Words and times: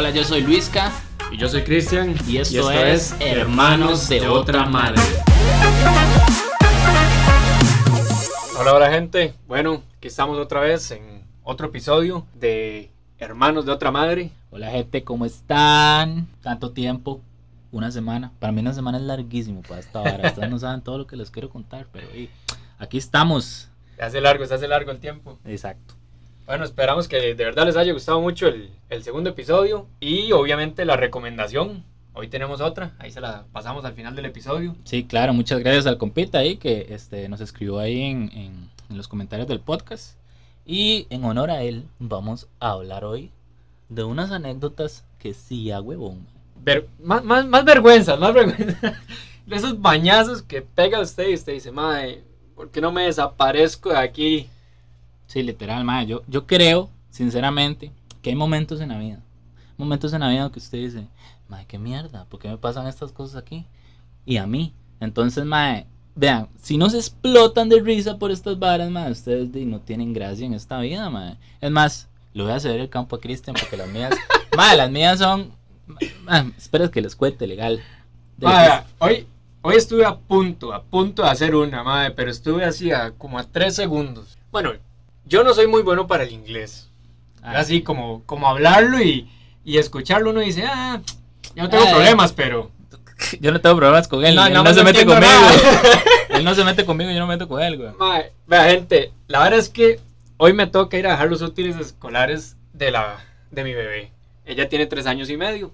Hola, 0.00 0.12
yo 0.12 0.24
soy 0.24 0.40
Luisca. 0.40 0.90
Y 1.30 1.36
yo 1.36 1.46
soy 1.46 1.62
Cristian. 1.62 2.14
Y 2.26 2.38
esto, 2.38 2.70
es, 2.70 3.14
Hermanos 3.20 4.08
de 4.08 4.26
Otra 4.28 4.64
Madre. 4.64 4.98
Hola, 8.58 8.72
hola 8.72 8.90
gente. 8.90 9.34
Bueno, 9.46 9.82
aquí 9.98 10.08
estamos 10.08 10.38
otra 10.38 10.60
vez 10.60 10.90
en 10.92 11.22
otro 11.42 11.66
episodio 11.66 12.26
de 12.32 12.90
Hermanos 13.18 13.66
de 13.66 13.72
Otra 13.72 13.90
Madre. 13.90 14.30
Hola 14.50 14.70
gente, 14.70 15.04
¿cómo 15.04 15.26
están? 15.26 16.28
Tanto 16.40 16.72
tiempo, 16.72 17.20
una 17.70 17.90
semana. 17.90 18.32
Para 18.38 18.54
mí 18.54 18.62
una 18.62 18.72
semana 18.72 18.96
es 18.96 19.04
larguísimo 19.04 19.60
para 19.60 19.80
esta 19.80 20.00
hora. 20.00 20.28
Ustedes 20.28 20.48
no 20.48 20.58
saben 20.58 20.80
todo 20.80 20.96
lo 20.96 21.06
que 21.06 21.16
les 21.16 21.30
quiero 21.30 21.50
contar, 21.50 21.86
pero 21.92 22.08
hey, 22.14 22.30
aquí 22.78 22.96
estamos. 22.96 23.68
Se 23.96 24.02
hace 24.02 24.22
largo, 24.22 24.46
se 24.46 24.54
hace 24.54 24.66
largo 24.66 24.92
el 24.92 24.98
tiempo. 24.98 25.38
Exacto. 25.44 25.99
Bueno, 26.50 26.64
esperamos 26.64 27.06
que 27.06 27.20
de 27.20 27.44
verdad 27.44 27.64
les 27.64 27.76
haya 27.76 27.92
gustado 27.92 28.20
mucho 28.20 28.48
el, 28.48 28.70
el 28.88 29.04
segundo 29.04 29.30
episodio 29.30 29.86
y 30.00 30.32
obviamente 30.32 30.84
la 30.84 30.96
recomendación. 30.96 31.84
Hoy 32.12 32.26
tenemos 32.26 32.60
otra, 32.60 32.96
ahí 32.98 33.12
se 33.12 33.20
la 33.20 33.44
pasamos 33.52 33.84
al 33.84 33.92
final 33.92 34.16
del 34.16 34.24
episodio. 34.24 34.74
Sí, 34.82 35.04
claro, 35.04 35.32
muchas 35.32 35.60
gracias 35.60 35.86
al 35.86 35.96
compita 35.96 36.38
ahí 36.38 36.56
que 36.56 36.88
este, 36.90 37.28
nos 37.28 37.40
escribió 37.40 37.78
ahí 37.78 38.02
en, 38.02 38.32
en, 38.34 38.70
en 38.90 38.96
los 38.96 39.06
comentarios 39.06 39.46
del 39.46 39.60
podcast. 39.60 40.18
Y 40.66 41.06
en 41.10 41.22
honor 41.22 41.52
a 41.52 41.62
él, 41.62 41.86
vamos 42.00 42.48
a 42.58 42.72
hablar 42.72 43.04
hoy 43.04 43.30
de 43.88 44.02
unas 44.02 44.32
anécdotas 44.32 45.04
que 45.20 45.34
sí 45.34 45.70
a 45.70 45.80
huevón. 45.80 46.26
Ver, 46.56 46.88
más, 47.00 47.22
más, 47.22 47.46
más 47.46 47.64
vergüenza, 47.64 48.16
más 48.16 48.34
vergüenza. 48.34 49.00
De 49.46 49.54
esos 49.54 49.80
bañazos 49.80 50.42
que 50.42 50.62
pega 50.62 50.98
usted 50.98 51.28
y 51.28 51.34
usted 51.34 51.52
dice, 51.52 51.70
madre, 51.70 52.24
¿por 52.56 52.72
qué 52.72 52.80
no 52.80 52.90
me 52.90 53.04
desaparezco 53.04 53.90
de 53.90 53.98
aquí? 53.98 54.48
Sí, 55.30 55.44
literal, 55.44 55.84
madre. 55.84 56.08
Yo, 56.08 56.22
yo 56.26 56.44
creo, 56.44 56.90
sinceramente, 57.08 57.92
que 58.20 58.30
hay 58.30 58.36
momentos 58.36 58.80
en 58.80 58.88
la 58.88 58.98
vida. 58.98 59.20
Momentos 59.76 60.12
en 60.12 60.22
la 60.22 60.28
vida 60.28 60.50
que 60.50 60.58
usted 60.58 60.78
dice, 60.78 61.06
madre, 61.48 61.66
qué 61.68 61.78
mierda, 61.78 62.24
¿por 62.24 62.40
qué 62.40 62.48
me 62.48 62.56
pasan 62.56 62.88
estas 62.88 63.12
cosas 63.12 63.40
aquí? 63.40 63.64
Y 64.26 64.38
a 64.38 64.48
mí. 64.48 64.74
Entonces, 64.98 65.44
madre, 65.44 65.86
vean, 66.16 66.48
si 66.60 66.76
no 66.76 66.90
se 66.90 66.96
explotan 66.96 67.68
de 67.68 67.80
risa 67.80 68.18
por 68.18 68.32
estas 68.32 68.58
varas, 68.58 68.90
madre, 68.90 69.12
ustedes 69.12 69.54
no 69.54 69.78
tienen 69.78 70.12
gracia 70.12 70.44
en 70.44 70.52
esta 70.52 70.80
vida, 70.80 71.08
madre. 71.10 71.36
Es 71.60 71.70
más, 71.70 72.08
le 72.34 72.42
voy 72.42 72.50
a 72.50 72.58
ceder 72.58 72.80
el 72.80 72.90
campo 72.90 73.14
a 73.14 73.20
Cristian 73.20 73.54
porque 73.54 73.76
las 73.76 73.88
mías, 73.88 74.12
madre, 74.56 74.78
las 74.78 74.90
mías 74.90 75.20
son, 75.20 75.52
espera 76.58 76.90
que 76.90 77.02
les 77.02 77.14
cuente 77.14 77.46
legal. 77.46 77.80
Lo 78.36 78.48
Madre, 78.48 78.84
hoy, 78.98 79.28
hoy 79.62 79.76
estuve 79.76 80.04
a 80.04 80.18
punto, 80.18 80.72
a 80.72 80.82
punto 80.82 81.22
de 81.22 81.28
hacer 81.28 81.54
una, 81.54 81.84
madre, 81.84 82.10
pero 82.10 82.32
estuve 82.32 82.64
así 82.64 82.90
a, 82.90 83.12
como 83.12 83.38
a 83.38 83.44
tres 83.44 83.76
segundos. 83.76 84.36
Bueno, 84.50 84.72
yo 85.24 85.44
no 85.44 85.54
soy 85.54 85.66
muy 85.66 85.82
bueno 85.82 86.06
para 86.06 86.24
el 86.24 86.32
inglés. 86.32 86.88
Ah, 87.42 87.58
así 87.58 87.82
como, 87.82 88.22
como 88.26 88.48
hablarlo 88.48 89.00
y, 89.00 89.30
y 89.64 89.78
escucharlo 89.78 90.30
uno 90.30 90.40
dice, 90.40 90.64
ah, 90.66 91.00
yo 91.54 91.64
no 91.64 91.70
tengo 91.70 91.84
Ay. 91.84 91.94
problemas, 91.94 92.32
pero... 92.32 92.70
Yo 93.38 93.52
no 93.52 93.60
tengo 93.60 93.76
problemas 93.76 94.08
con 94.08 94.24
él, 94.24 94.34
No, 94.34 94.46
él 94.46 94.54
no, 94.54 94.64
no, 94.64 94.70
no 94.70 94.74
se 94.74 94.82
mete 94.82 95.04
conmigo. 95.04 95.30
él 96.30 96.42
no 96.42 96.54
se 96.54 96.64
mete 96.64 96.86
conmigo, 96.86 97.10
yo 97.10 97.18
no 97.18 97.26
me 97.26 97.34
meto 97.34 97.46
con 97.46 97.60
él, 97.60 97.76
güey. 97.76 97.92
Vea, 98.46 98.70
gente, 98.70 99.12
la 99.28 99.42
verdad 99.42 99.58
es 99.58 99.68
que 99.68 100.00
hoy 100.38 100.54
me 100.54 100.66
toca 100.66 100.96
ir 100.96 101.06
a 101.06 101.10
dejar 101.10 101.28
los 101.28 101.42
útiles 101.42 101.76
escolares 101.76 102.56
de, 102.72 102.90
la, 102.90 103.18
de 103.50 103.62
mi 103.62 103.74
bebé. 103.74 104.10
Ella 104.46 104.70
tiene 104.70 104.86
tres 104.86 105.04
años 105.04 105.28
y 105.28 105.36
medio. 105.36 105.70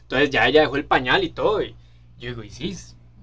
Entonces 0.00 0.30
ya 0.30 0.48
ella 0.48 0.62
dejó 0.62 0.76
el 0.76 0.86
pañal 0.86 1.24
y 1.24 1.28
todo. 1.28 1.62
Y 1.62 1.76
yo 2.18 2.30
digo, 2.30 2.42
y 2.42 2.48
sí, 2.48 2.74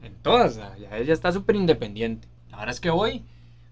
en 0.03 0.14
todas, 0.22 0.58
ya 0.58 0.97
ella 0.97 1.14
está 1.14 1.31
súper 1.31 1.55
independiente. 1.55 2.27
La 2.52 2.58
verdad 2.58 2.75
es 2.75 2.80
que 2.80 2.92
voy, 2.92 3.23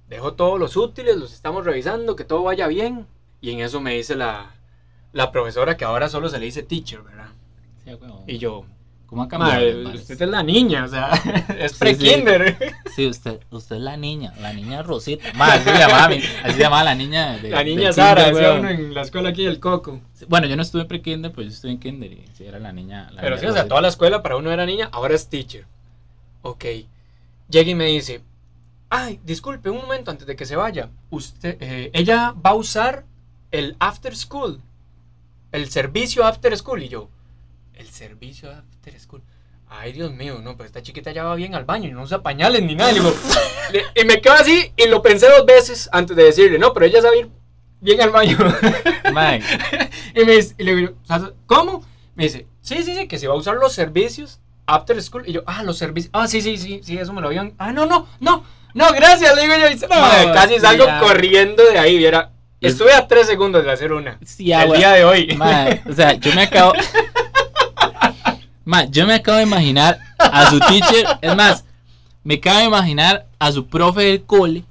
dejo 0.09 0.33
todos 0.33 0.59
los 0.59 0.75
útiles, 0.77 1.17
los 1.17 1.33
estamos 1.33 1.65
revisando, 1.65 2.15
que 2.15 2.23
todo 2.23 2.43
vaya 2.43 2.67
bien. 2.67 3.05
Y 3.41 3.51
en 3.51 3.59
eso 3.61 3.79
me 3.81 3.93
dice 3.93 4.15
la, 4.15 4.51
la 5.13 5.31
profesora 5.31 5.77
que 5.77 5.85
ahora 5.85 6.09
solo 6.09 6.29
se 6.29 6.39
le 6.39 6.45
dice 6.45 6.63
teacher, 6.63 7.01
¿verdad? 7.01 7.29
Sí, 7.85 7.93
güey. 7.93 8.11
Y 8.27 8.37
yo, 8.39 8.65
¿Cómo 9.05 9.23
ha 9.23 9.29
cambiado? 9.29 9.53
"Mae, 9.53 9.73
las 9.73 9.83
varas? 9.85 10.01
usted 10.01 10.21
es 10.21 10.29
la 10.29 10.43
niña, 10.43 10.83
o 10.83 10.87
sea, 10.89 11.09
es 11.59 11.71
Sí, 11.71 11.77
pre-kinder. 11.79 12.57
Sí, 12.93 13.07
usted, 13.07 13.39
usted 13.51 13.77
es 13.77 13.81
la 13.81 13.95
niña, 13.95 14.33
la 14.41 14.51
niña 14.51 14.83
Rosita. 14.83 15.23
Ma, 15.35 15.53
así 15.53 15.63
se 15.69 15.77
llamaba, 15.77 16.05
así 16.43 16.53
se 16.55 16.59
llamaba 16.59 16.83
la 16.83 16.95
niña. 16.95 17.37
de- 17.37 17.49
La 17.51 17.63
niña 17.63 17.83
del 17.85 17.93
Sara, 17.93 18.25
kinder, 18.25 18.35
decía 18.43 18.59
uno 18.59 18.69
en 18.69 18.93
la 18.93 19.01
escuela 19.03 19.29
aquí 19.29 19.45
del 19.45 19.61
Coco. 19.61 20.01
Bueno, 20.27 20.47
yo 20.47 20.57
no 20.57 20.61
estuve 20.61 20.81
en 20.81 20.87
pre-kinder, 20.89 21.31
pues 21.31 21.47
yo 21.47 21.53
estuve 21.53 21.71
en 21.71 21.79
kinder 21.79 22.11
y 22.11 22.25
sí 22.33 22.43
era 22.45 22.59
la 22.59 22.73
niña. 22.73 23.09
la 23.13 23.21
Pero 23.21 23.35
niña 23.37 23.39
sí, 23.39 23.45
o 23.45 23.53
sea, 23.53 23.61
Rosita. 23.61 23.69
toda 23.69 23.81
la 23.81 23.87
escuela 23.87 24.21
para 24.21 24.35
uno 24.35 24.51
era 24.51 24.65
niña, 24.65 24.89
ahora 24.91 25.15
es 25.15 25.29
teacher. 25.29 25.65
Ok. 26.41 26.65
Llega 27.49 27.69
y 27.71 27.75
me 27.75 27.85
dice, 27.85 28.21
ay, 28.89 29.19
disculpe, 29.23 29.69
un 29.69 29.77
momento 29.77 30.11
antes 30.11 30.27
de 30.27 30.35
que 30.35 30.45
se 30.45 30.55
vaya. 30.55 30.89
Usted, 31.09 31.57
eh, 31.59 31.89
ella 31.93 32.33
va 32.33 32.51
a 32.51 32.55
usar 32.55 33.05
el 33.51 33.75
after 33.79 34.15
school. 34.15 34.61
El 35.51 35.69
servicio 35.69 36.25
after 36.25 36.55
school. 36.57 36.83
Y 36.83 36.89
yo, 36.89 37.09
el 37.73 37.87
servicio 37.89 38.51
after 38.51 38.99
school. 38.99 39.21
Ay, 39.69 39.91
Dios 39.91 40.13
mío, 40.13 40.39
no, 40.41 40.55
pues 40.55 40.67
esta 40.67 40.81
chiquita 40.81 41.11
ya 41.11 41.23
va 41.25 41.35
bien 41.35 41.53
al 41.53 41.65
baño 41.65 41.89
y 41.89 41.91
no 41.91 42.03
usa 42.03 42.23
pañales 42.23 42.61
ni 42.63 42.75
nada. 42.75 42.91
Y, 42.91 42.95
digo, 42.95 43.13
le- 43.73 44.01
y 44.01 44.05
me 44.05 44.21
quedo 44.21 44.33
así 44.35 44.71
y 44.77 44.87
lo 44.87 45.01
pensé 45.01 45.27
dos 45.27 45.45
veces 45.45 45.89
antes 45.91 46.15
de 46.15 46.23
decirle, 46.23 46.57
no, 46.57 46.73
pero 46.73 46.85
ella 46.85 47.01
sabe 47.01 47.19
ir 47.19 47.29
bien 47.81 48.01
al 48.01 48.11
baño. 48.11 48.37
Ma, 49.13 49.35
y, 49.37 49.41
me 50.25 50.31
dice, 50.37 50.55
y 50.57 50.63
le 50.63 50.75
digo, 50.75 50.93
¿cómo? 51.45 51.83
Me 52.15 52.23
dice, 52.23 52.47
sí, 52.61 52.81
sí, 52.83 52.95
sí, 52.95 53.07
que 53.07 53.19
se 53.19 53.27
va 53.27 53.33
a 53.33 53.37
usar 53.37 53.55
los 53.57 53.73
servicios 53.73 54.39
after 54.65 55.01
school. 55.03 55.23
Y 55.27 55.33
yo, 55.33 55.43
ah, 55.45 55.63
los 55.63 55.77
servicios. 55.77 56.11
Ah, 56.13 56.27
sí, 56.27 56.41
sí, 56.41 56.57
sí, 56.57 56.79
sí, 56.83 56.97
eso 56.97 57.11
me 57.13 57.21
lo 57.21 57.27
habían. 57.27 57.53
Ah, 57.57 57.73
no, 57.73 57.85
no, 57.85 58.07
no, 58.21 58.43
no, 58.77 58.91
gracias, 58.93 59.35
le 59.35 59.41
digo 59.41 59.53
yo. 59.55 59.87
No, 59.87 60.01
madre, 60.01 60.31
casi 60.33 60.59
salgo 60.59 60.85
ya. 60.85 60.99
corriendo 60.99 61.63
de 61.63 61.77
ahí, 61.79 61.97
viera. 61.97 62.29
Es- 62.61 62.73
Estuve 62.73 62.93
a 62.93 63.07
tres 63.07 63.27
segundos 63.27 63.63
de 63.65 63.71
hacer 63.71 63.91
una. 63.93 64.17
sí, 64.25 64.51
el 64.51 64.71
día 64.73 64.91
de 64.93 65.03
hoy. 65.05 65.35
Ma, 65.35 65.67
o 65.89 65.93
sea, 65.93 66.13
yo 66.13 66.33
me 66.33 66.43
acabo. 66.43 66.73
Ma, 68.65 68.83
yo 68.85 69.05
me 69.07 69.13
acabo 69.15 69.37
de 69.37 69.43
imaginar 69.43 69.97
a 70.19 70.49
su 70.49 70.59
teacher. 70.59 71.05
Es 71.21 71.35
más, 71.35 71.63
me 72.23 72.35
acabo 72.35 72.59
de 72.59 72.65
imaginar 72.65 73.25
a 73.39 73.51
su 73.51 73.65
profe 73.67 74.01
del 74.01 74.23
cole. 74.23 74.63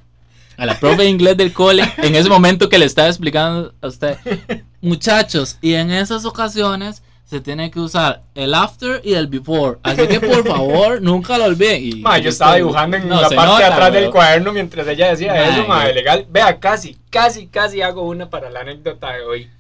A 0.59 0.67
la 0.67 0.78
profe 0.78 1.03
de 1.03 1.09
inglés 1.09 1.37
del 1.37 1.53
cole. 1.53 1.83
En 1.99 2.15
ese 2.15 2.28
momento 2.28 2.69
que 2.69 2.78
le 2.78 2.84
estaba 2.84 3.09
explicando 3.09 3.73
a 3.81 3.87
usted. 3.87 4.19
Muchachos, 4.83 5.56
y 5.62 5.75
en 5.75 5.91
esas 5.91 6.25
ocasiones 6.27 7.03
se 7.26 7.41
tiene 7.41 7.70
que 7.72 7.81
usar 7.81 8.22
el 8.34 8.54
after 8.54 9.00
y 9.04 9.14
el 9.14 9.26
before. 9.26 9.78
Así 9.82 10.06
que 10.06 10.20
por 10.20 10.44
favor, 10.48 11.03
nunca 11.03 11.37
lo 11.37 11.44
olviden. 11.47 11.82
Y- 11.84 11.94
Ma, 11.97 12.19
yo 12.19 12.28
estaba 12.31 12.54
dibujando 12.56 12.97
en 12.97 13.09
No, 13.09 13.20
la 13.20 13.28
parte 13.31 13.62
de 13.64 13.69
atrás 13.69 13.92
del 13.92 14.10
cuaderno 14.10 14.53
mientras 14.53 14.87
ella 14.87 15.09
decía 15.10 15.32
Ma, 15.34 15.42
eso, 15.48 15.66
madre, 15.66 15.92
legal. 15.94 16.25
Vea, 16.31 16.59
casi, 16.60 16.97
casi, 17.10 17.48
casi 17.48 17.82
hago 17.82 18.03
una 18.03 18.31
para 18.31 18.48
la 18.48 18.60
anécdota 18.60 19.12
de 19.12 19.22
hoy. 19.22 19.50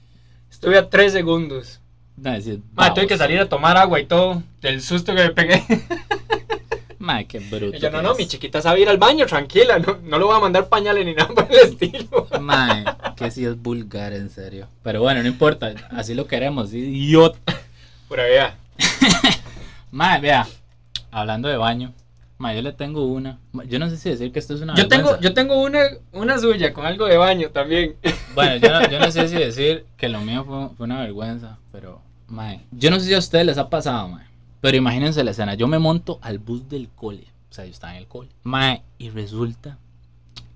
Estuve 0.50 0.78
a 0.78 0.88
tres 0.88 1.12
segundos. 1.12 1.80
No, 2.16 2.32
decir, 2.32 2.60
Ma, 2.72 2.94
tuve 2.94 3.06
que 3.06 3.18
salir 3.18 3.40
a 3.40 3.48
tomar 3.48 3.76
agua 3.76 4.00
y 4.00 4.06
todo, 4.06 4.42
del 4.62 4.80
susto 4.80 5.14
que 5.14 5.22
me 5.24 5.30
pegué. 5.30 5.62
Ma, 7.06 7.22
qué 7.22 7.38
bruto. 7.38 7.76
Y 7.76 7.78
yo, 7.78 7.88
no, 7.92 8.02
no, 8.02 8.12
es. 8.12 8.18
mi 8.18 8.26
chiquita 8.26 8.60
sabe 8.60 8.80
ir 8.80 8.88
al 8.88 8.98
baño, 8.98 9.26
tranquila, 9.26 9.78
no, 9.78 9.98
no 10.02 10.18
le 10.18 10.24
voy 10.24 10.36
a 10.36 10.40
mandar 10.40 10.68
pañales 10.68 11.06
ni 11.06 11.14
nada 11.14 11.28
por 11.32 11.46
el 11.48 11.58
estilo. 11.58 12.26
Mae, 12.40 12.84
que 13.14 13.30
sí 13.30 13.44
es 13.44 13.56
vulgar, 13.56 14.12
en 14.12 14.28
serio. 14.28 14.66
Pero 14.82 15.02
bueno, 15.02 15.22
no 15.22 15.28
importa, 15.28 15.72
así 15.92 16.14
lo 16.14 16.26
queremos, 16.26 16.74
idiota. 16.74 17.38
Pura 18.08 18.24
vea. 18.24 18.56
Mae, 19.92 20.20
vea, 20.20 20.48
hablando 21.12 21.48
de 21.48 21.56
baño, 21.56 21.92
mae, 22.38 22.56
yo 22.56 22.62
le 22.62 22.72
tengo 22.72 23.06
una. 23.06 23.38
Yo 23.68 23.78
no 23.78 23.88
sé 23.88 23.96
si 23.96 24.10
decir 24.10 24.32
que 24.32 24.40
esto 24.40 24.54
es 24.54 24.60
una 24.60 24.74
Yo 24.74 24.88
tengo, 24.88 25.10
vergüenza. 25.12 25.28
yo 25.28 25.32
tengo 25.34 25.62
una, 25.62 25.80
una 26.12 26.38
suya 26.40 26.72
con 26.72 26.84
algo 26.86 27.06
de 27.06 27.16
baño 27.16 27.50
también. 27.50 27.94
Bueno, 28.34 28.56
yo 28.56 28.68
no, 28.68 28.90
yo 28.90 28.98
no 28.98 29.10
sé 29.10 29.28
si 29.28 29.36
decir 29.36 29.86
que 29.96 30.10
lo 30.10 30.20
mío 30.20 30.44
fue, 30.44 30.68
fue 30.76 30.84
una 30.84 31.00
vergüenza, 31.00 31.56
pero, 31.72 32.02
mae, 32.26 32.60
yo 32.72 32.90
no 32.90 32.98
sé 33.00 33.06
si 33.06 33.14
a 33.14 33.18
ustedes 33.18 33.46
les 33.46 33.56
ha 33.58 33.70
pasado, 33.70 34.08
mae. 34.08 34.25
Pero 34.66 34.78
imagínense 34.78 35.22
la 35.22 35.30
escena, 35.30 35.54
yo 35.54 35.68
me 35.68 35.78
monto 35.78 36.18
al 36.22 36.40
bus 36.40 36.68
del 36.68 36.88
cole, 36.88 37.28
o 37.48 37.54
sea, 37.54 37.66
yo 37.66 37.70
estaba 37.70 37.92
en 37.92 38.00
el 38.00 38.08
cole, 38.08 38.30
mae, 38.42 38.82
y 38.98 39.10
resulta 39.10 39.78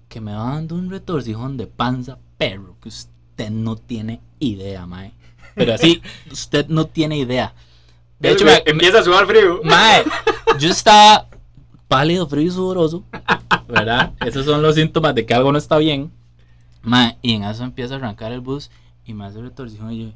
que 0.09 0.21
me 0.21 0.34
va 0.34 0.54
dando 0.54 0.75
un 0.75 0.91
retorcijón 0.91 1.56
de 1.56 1.69
panza, 1.69 2.19
perro, 2.37 2.75
que 2.82 2.88
usted 2.88 3.50
no 3.50 3.76
tiene 3.76 4.21
idea, 4.41 4.84
mae. 4.84 5.12
Pero 5.54 5.74
así, 5.74 6.03
usted 6.33 6.66
no 6.66 6.86
tiene 6.86 7.18
idea. 7.18 7.54
De 8.18 8.33
hecho, 8.33 8.47
empieza 8.66 8.98
a 8.98 9.04
sudar 9.04 9.28
frío. 9.28 9.60
Mae, 9.62 10.03
yo 10.59 10.71
estaba 10.71 11.28
pálido, 11.86 12.27
frío 12.27 12.48
y 12.48 12.51
sudoroso, 12.51 13.04
¿verdad? 13.68 14.13
Esos 14.27 14.45
son 14.45 14.60
los 14.60 14.74
síntomas 14.74 15.15
de 15.15 15.24
que 15.24 15.34
algo 15.34 15.53
no 15.53 15.59
está 15.59 15.78
bien. 15.78 16.10
Mae, 16.83 17.16
y 17.22 17.36
en 17.36 17.45
eso 17.45 17.63
empieza 17.63 17.95
a 17.95 17.98
arrancar 17.98 18.33
el 18.33 18.41
bus 18.41 18.72
y 19.04 19.15
me 19.15 19.27
hace 19.27 19.41
retorcijón 19.41 19.92
y 19.92 20.06
yo, 20.06 20.13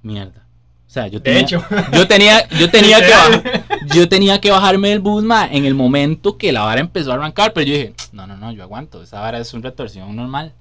mierda. 0.00 0.46
O 0.94 1.00
sea, 1.00 1.08
yo 1.08 1.18
De 1.18 1.24
tenía, 1.24 1.40
hecho. 1.40 1.64
yo 1.92 2.06
tenía, 2.06 2.48
yo 2.50 2.70
tenía 2.70 3.00
que 3.04 3.10
bajar, 3.10 3.64
yo 3.86 4.08
tenía 4.08 4.40
que 4.40 4.52
bajarme 4.52 4.90
del 4.90 5.00
bus, 5.00 5.24
mae, 5.24 5.56
en 5.56 5.64
el 5.64 5.74
momento 5.74 6.38
que 6.38 6.52
la 6.52 6.62
vara 6.62 6.80
empezó 6.80 7.10
a 7.10 7.14
arrancar, 7.16 7.52
pero 7.52 7.66
yo 7.66 7.74
dije, 7.74 7.94
no, 8.12 8.28
no, 8.28 8.36
no, 8.36 8.52
yo 8.52 8.62
aguanto, 8.62 9.02
esa 9.02 9.18
vara 9.18 9.40
es 9.40 9.52
un 9.54 9.64
retorsión 9.64 10.14
normal. 10.14 10.52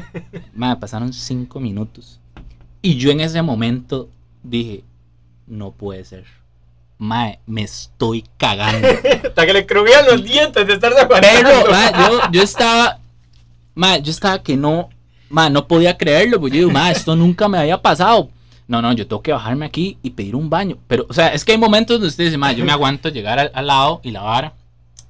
Mae, 0.54 0.76
pasaron 0.76 1.10
cinco 1.14 1.58
minutos 1.58 2.20
y 2.82 2.96
yo 2.98 3.10
en 3.10 3.20
ese 3.20 3.40
momento 3.40 4.10
dije, 4.42 4.84
no 5.46 5.70
puede 5.70 6.04
ser. 6.04 6.24
Mae, 6.98 7.38
me 7.46 7.62
estoy 7.62 8.26
cagando. 8.36 8.86
Hasta 9.24 9.46
que 9.46 9.52
le 9.54 9.64
crujían 9.64 10.04
los 10.04 10.22
dientes 10.22 10.66
de 10.66 10.74
estarse 10.74 11.00
aguantando. 11.00 11.48
Pero, 11.48 11.70
mae, 11.70 11.92
yo, 11.92 12.20
yo 12.30 12.42
estaba, 12.42 12.98
mae, 13.74 14.02
yo 14.02 14.10
estaba 14.10 14.42
que 14.42 14.54
no, 14.54 14.90
mae, 15.30 15.48
no 15.48 15.66
podía 15.66 15.96
creerlo, 15.96 16.38
pues 16.38 16.52
yo 16.52 16.58
digo, 16.58 16.70
mae, 16.72 16.92
esto 16.92 17.16
nunca 17.16 17.48
me 17.48 17.56
había 17.56 17.80
pasado. 17.80 18.28
No, 18.68 18.82
no, 18.82 18.92
yo 18.92 19.06
tengo 19.06 19.22
que 19.22 19.32
bajarme 19.32 19.64
aquí 19.64 19.98
y 20.02 20.10
pedir 20.10 20.36
un 20.36 20.50
baño. 20.50 20.76
Pero, 20.86 21.06
o 21.08 21.14
sea, 21.14 21.28
es 21.28 21.44
que 21.44 21.52
hay 21.52 21.58
momentos 21.58 21.94
donde 21.94 22.08
usted 22.08 22.24
dice, 22.24 22.38
yo 22.54 22.64
me 22.64 22.72
aguanto 22.72 23.08
llegar 23.08 23.38
al, 23.38 23.50
al 23.54 23.66
lado 23.66 24.00
y 24.04 24.10
la 24.10 24.20
vara. 24.20 24.52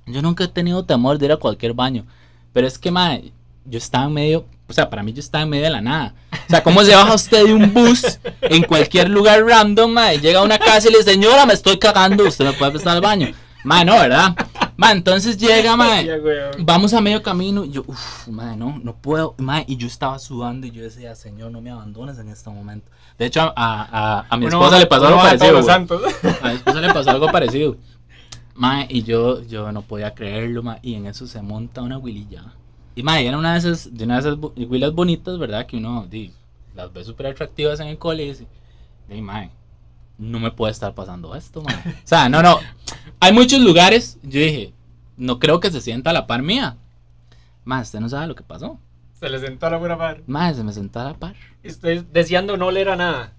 Yo 0.07 0.23
nunca 0.23 0.45
he 0.45 0.49
tenido 0.49 0.85
temor 0.85 1.19
de 1.19 1.27
ir 1.27 1.33
a 1.33 1.37
cualquier 1.37 1.75
baño. 1.75 2.07
Pero 2.53 2.69
es 2.69 2.79
que, 2.79 2.93
mae, 2.93 3.33
yo 3.65 3.79
estaba 3.79 4.07
en 4.07 4.13
medio, 4.13 4.47
o 4.69 4.73
sea, 4.73 4.89
para 4.89 5.03
mí 5.03 5.13
yo 5.13 5.21
estaba 5.21 5.43
en 5.43 5.51
medio 5.51 5.65
de 5.65 5.71
la 5.71 5.81
nada. 5.81 6.15
O 6.33 6.51
sea, 6.51 6.63
¿cómo 6.63 6.83
se 6.85 6.95
baja 6.95 7.15
usted 7.15 7.47
de 7.47 7.53
un 7.53 7.75
bus 7.75 8.19
en 8.43 8.63
cualquier 8.63 9.11
lugar 9.11 9.45
random, 9.45 9.91
mae? 9.91 10.21
Llega 10.21 10.39
a 10.39 10.45
una 10.45 10.59
casa 10.59 10.89
y 10.89 10.93
le 10.93 10.99
dice, 10.99 11.13
señora, 11.13 11.45
me 11.45 11.55
estoy 11.55 11.79
cagando, 11.79 12.25
usted 12.27 12.45
me 12.45 12.53
puede 12.53 12.71
prestar 12.71 12.95
al 12.95 13.03
baño. 13.03 13.29
Mae, 13.65 13.85
no, 13.85 13.99
¿verdad? 13.99 14.35
Mae, 14.79 14.93
entonces 14.93 15.37
llega, 15.37 15.75
weón. 15.77 16.65
Vamos 16.65 16.95
a 16.95 17.01
medio 17.01 17.21
camino 17.21 17.65
y 17.65 17.73
yo, 17.73 17.83
uff, 17.85 18.29
madre, 18.29 18.57
no, 18.57 18.79
no 18.81 18.95
puedo, 18.95 19.35
madre, 19.39 19.65
y 19.67 19.77
yo 19.77 19.89
estaba 19.89 20.21
sudando 20.21 20.69
y 20.69 20.71
yo 20.71 20.85
decía, 20.85 21.17
Señor, 21.17 21.51
no 21.51 21.61
me 21.61 21.71
abandones 21.71 22.17
en 22.21 22.29
este 22.29 22.49
momento. 22.49 22.89
De 23.19 23.27
hecho, 23.27 23.41
a, 23.41 23.53
a, 23.57 24.27
a 24.31 24.37
mi 24.37 24.47
Uno 24.47 24.59
esposa 24.59 24.79
le 24.79 24.87
pasó 24.87 25.09
algo 25.09 25.21
parecido. 25.21 25.59
A 25.69 26.49
mi 26.49 26.55
esposa 26.55 26.81
le 26.81 26.95
pasó 26.95 27.11
algo 27.11 27.27
parecido. 27.33 27.77
Madre, 28.55 28.87
y 28.89 29.03
yo, 29.03 29.43
yo 29.43 29.73
no 29.73 29.83
podía 29.83 30.15
creerlo, 30.15 30.63
madre, 30.63 30.81
y 30.85 30.95
en 30.95 31.07
eso 31.07 31.27
se 31.27 31.43
monta 31.43 31.83
una 31.83 31.99
huililla. 31.99 32.45
Y 32.95 33.03
madre, 33.03 33.27
era 33.27 33.37
una 33.37 33.55
de 33.55 33.59
esas, 33.59 33.93
de 33.93 34.05
una 34.05 34.21
de 34.21 34.29
esas 34.29 34.39
huilas 34.57 34.93
bonitas, 34.93 35.39
¿verdad? 35.41 35.67
Que 35.67 35.77
uno 35.79 36.07
di, 36.09 36.33
las 36.77 36.93
ve 36.93 37.03
súper 37.03 37.27
atractivas 37.27 37.81
en 37.81 37.89
el 37.89 37.99
cole 37.99 38.25
y 38.25 38.29
dice, 38.29 38.47
"Di, 39.09 39.21
madre, 39.23 39.51
no 40.19 40.39
me 40.41 40.51
puede 40.51 40.73
estar 40.73 40.95
pasando 40.95 41.35
esto, 41.35 41.63
madre. 41.63 41.79
O 41.87 42.07
sea, 42.07 42.29
no, 42.29 42.43
no. 42.43 42.59
Hay 43.21 43.33
muchos 43.33 43.61
lugares, 43.61 44.19
yo 44.23 44.41
dije, 44.41 44.73
no 45.17 45.39
creo 45.39 45.61
que 45.61 45.71
se 45.71 45.81
sienta 45.81 46.11
a 46.11 46.13
la 46.13 46.27
par 46.27 46.43
mía. 46.43 46.77
Madre, 47.65 47.83
usted 47.85 48.01
no 48.01 48.09
sabe 48.09 48.27
lo 48.27 48.35
que 48.35 48.43
pasó. 48.43 48.79
Se 49.19 49.29
le 49.29 49.39
sentó 49.41 49.67
a 49.67 49.71
la 49.71 49.79
pura 49.79 49.99
par. 49.99 50.23
Madre, 50.27 50.55
se 50.57 50.65
me 50.65 50.73
sentó 50.73 51.01
a 51.01 51.05
la 51.05 51.15
par. 51.15 51.35
Estoy 51.63 52.07
deseando 52.13 52.57
no 52.57 52.71
leer 52.71 52.91
a 52.91 52.97
nada. 52.97 53.33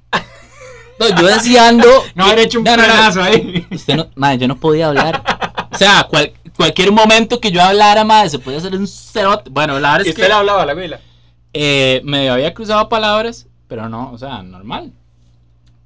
No, 0.99 1.07
yo 1.21 1.27
deseando. 1.27 1.87
No 2.15 2.25
haber 2.25 2.39
hecho 2.39 2.59
un 2.59 2.65
No, 2.65 2.75
no, 2.75 3.23
ahí. 3.23 3.65
Usted 3.71 3.95
no, 3.95 4.07
madre, 4.15 4.39
yo 4.39 4.47
no 4.49 4.57
podía 4.57 4.87
hablar. 4.87 5.23
O 5.71 5.77
sea, 5.77 6.05
cual- 6.09 6.33
cualquier 6.57 6.91
momento 6.91 7.39
que 7.39 7.51
yo 7.51 7.61
hablara, 7.61 8.03
madre, 8.03 8.29
se 8.29 8.39
podía 8.39 8.57
hacer 8.57 8.75
un 8.75 8.85
cerote. 8.87 9.49
Bueno, 9.49 9.79
la 9.79 9.91
verdad 9.93 10.05
Y 10.05 10.09
es 10.09 10.13
usted 10.15 10.23
que 10.23 10.27
le 10.29 10.33
hablaba 10.35 10.63
a 10.63 10.65
la 10.65 10.73
güila. 10.73 10.99
eh, 11.53 12.01
me 12.03 12.29
había 12.29 12.53
cruzado 12.53 12.89
palabras, 12.89 13.47
pero 13.69 13.87
no, 13.87 14.11
o 14.11 14.17
sea, 14.17 14.43
normal. 14.43 14.91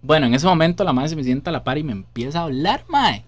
Bueno, 0.04 0.28
en 0.28 0.34
ese 0.34 0.46
momento 0.46 0.84
la 0.84 0.92
madre 0.92 1.10
se 1.10 1.16
me 1.16 1.24
sienta 1.24 1.50
a 1.50 1.54
la 1.54 1.64
par 1.64 1.78
y 1.78 1.84
me 1.84 1.94
empieza 1.94 2.42
a 2.42 2.44
hablar, 2.44 2.84
madre. 2.90 3.24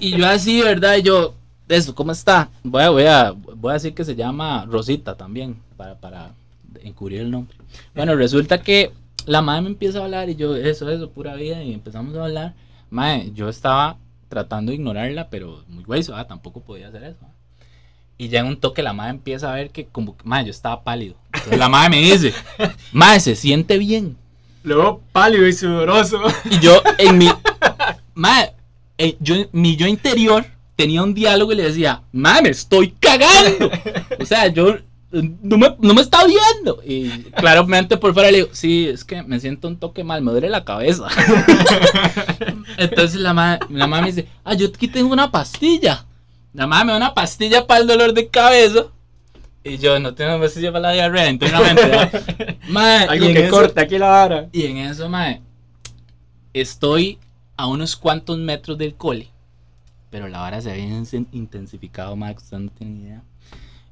Y 0.00 0.16
yo 0.16 0.26
así, 0.26 0.62
¿verdad? 0.62 0.96
Y 0.96 1.02
yo, 1.02 1.34
eso, 1.68 1.94
¿cómo 1.94 2.12
está? 2.12 2.48
Voy 2.64 2.82
a, 2.82 2.88
voy 2.88 3.04
a, 3.04 3.32
voy 3.32 3.70
a 3.70 3.74
decir 3.74 3.92
que 3.92 4.04
se 4.04 4.16
llama 4.16 4.64
Rosita 4.64 5.14
también, 5.14 5.56
para, 5.76 5.94
para 6.00 6.30
encubrir 6.82 7.20
el 7.20 7.30
nombre. 7.30 7.54
Bueno, 7.94 8.16
resulta 8.16 8.62
que 8.62 8.92
la 9.26 9.42
madre 9.42 9.60
me 9.60 9.68
empieza 9.68 10.00
a 10.00 10.04
hablar 10.04 10.30
y 10.30 10.36
yo, 10.36 10.56
eso, 10.56 10.90
eso, 10.90 11.10
pura 11.10 11.34
vida, 11.34 11.62
y 11.62 11.74
empezamos 11.74 12.16
a 12.16 12.24
hablar. 12.24 12.54
Madre, 12.88 13.30
yo 13.34 13.50
estaba 13.50 13.98
tratando 14.30 14.70
de 14.70 14.76
ignorarla, 14.76 15.28
pero 15.28 15.64
muy 15.68 15.84
güey, 15.84 16.02
ah, 16.14 16.26
tampoco 16.26 16.60
podía 16.60 16.88
hacer 16.88 17.04
eso. 17.04 17.26
Y 18.16 18.28
ya 18.28 18.40
en 18.40 18.46
un 18.46 18.56
toque 18.58 18.82
la 18.82 18.94
madre 18.94 19.10
empieza 19.10 19.52
a 19.52 19.54
ver 19.54 19.68
que 19.68 19.84
como, 19.84 20.16
madre, 20.24 20.46
yo 20.46 20.50
estaba 20.50 20.82
pálido. 20.82 21.16
Entonces 21.34 21.58
la 21.58 21.68
madre 21.68 21.90
me 21.90 22.00
dice, 22.00 22.32
madre, 22.92 23.20
se 23.20 23.36
siente 23.36 23.76
bien. 23.76 24.16
Luego 24.62 25.02
pálido 25.12 25.46
y 25.46 25.52
sudoroso. 25.52 26.20
Y 26.50 26.58
yo 26.60 26.82
en 26.98 27.18
mi, 27.18 27.28
madre, 28.14 28.52
eh, 28.98 29.16
yo, 29.20 29.34
mi 29.52 29.76
yo 29.76 29.86
interior 29.86 30.44
tenía 30.76 31.02
un 31.02 31.14
diálogo 31.14 31.52
y 31.52 31.56
le 31.56 31.64
decía, 31.64 32.02
madre, 32.12 32.42
me 32.42 32.48
estoy 32.50 32.94
cagando. 32.98 33.70
O 34.20 34.24
sea, 34.24 34.48
yo 34.48 34.76
eh, 35.12 35.30
no 35.42 35.58
me, 35.58 35.76
no 35.78 35.94
me 35.94 36.00
está 36.00 36.24
viendo. 36.24 36.80
Y 36.84 37.08
claramente 37.32 37.96
por 37.96 38.14
fuera 38.14 38.30
le 38.30 38.38
digo, 38.38 38.48
sí, 38.52 38.88
es 38.88 39.04
que 39.04 39.22
me 39.22 39.40
siento 39.40 39.68
un 39.68 39.76
toque 39.76 40.04
mal, 40.04 40.22
me 40.22 40.32
duele 40.32 40.48
la 40.48 40.64
cabeza. 40.64 41.08
Entonces 42.78 43.20
la 43.20 43.34
madre, 43.34 43.66
la 43.70 43.86
madre 43.86 44.02
me 44.06 44.12
dice, 44.12 44.28
ah, 44.44 44.54
yo 44.54 44.68
aquí 44.68 44.88
tengo 44.88 45.12
una 45.12 45.30
pastilla. 45.30 46.06
La 46.54 46.66
madre 46.66 46.86
me 46.86 46.92
da 46.92 46.98
una 46.98 47.14
pastilla 47.14 47.66
para 47.66 47.80
el 47.80 47.86
dolor 47.86 48.14
de 48.14 48.28
cabeza. 48.28 48.86
Y 49.64 49.78
yo 49.78 49.98
no 50.00 50.14
tengo 50.14 50.40
pastilla 50.40 50.72
para 50.72 50.88
la 50.88 50.92
diarrea 50.92 51.28
internamente. 51.30 51.86
¿verdad? 51.86 52.56
Mae, 52.68 53.06
Algo 53.06 53.26
que 53.26 53.46
eso- 53.46 53.50
corta 53.56 53.82
aquí 53.82 53.98
la 53.98 54.08
vara. 54.08 54.48
y 54.52 54.66
en 54.66 54.78
eso, 54.78 55.08
mae, 55.08 55.40
estoy 56.52 57.18
a 57.56 57.66
unos 57.66 57.96
cuantos 57.96 58.38
metros 58.38 58.76
del 58.78 58.94
cole, 58.94 59.28
pero 60.10 60.28
la 60.28 60.40
vara 60.40 60.60
se 60.60 60.70
había 60.70 60.84
in- 60.84 61.28
intensificado, 61.32 62.16
mae, 62.16 62.34
que 62.34 62.42
usted 62.42 62.58
no 62.58 62.70
tiene 62.70 63.00
idea. 63.00 63.22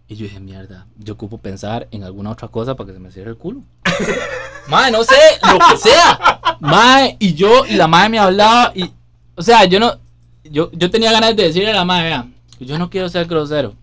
Y 0.09 0.17
yo 0.17 0.25
dije, 0.25 0.41
mierda, 0.41 0.87
yo 0.99 1.15
ocupo 1.15 1.39
pensar 1.39 1.87
en 1.93 2.03
alguna 2.03 2.31
otra 2.31 2.49
cosa 2.49 2.75
para 2.75 2.89
que 2.89 2.95
se 2.95 2.99
me 2.99 3.13
cierre 3.13 3.31
el 3.31 3.37
culo. 3.37 3.63
mae, 4.69 4.91
no 4.91 5.05
sé, 5.05 5.15
lo 5.53 5.59
que 5.71 5.77
sea. 5.77 6.41
Mae, 6.59 7.17
y 7.21 7.35
yo, 7.35 7.65
y 7.65 7.75
la 7.75 7.87
madre 7.87 8.09
me 8.09 8.19
hablaba, 8.19 8.73
y, 8.75 8.91
o 9.37 9.43
sea, 9.43 9.65
yo 9.67 9.79
no, 9.79 9.99
yo, 10.43 10.71
yo 10.73 10.91
tenía 10.91 11.13
ganas 11.13 11.37
de 11.37 11.45
decirle 11.45 11.71
a 11.71 11.75
la 11.75 11.85
madre, 11.85 12.09
vea, 12.09 12.27
yo 12.59 12.77
no 12.77 12.91
quiero 12.91 13.09
ser 13.09 13.27
grosero. 13.27 13.75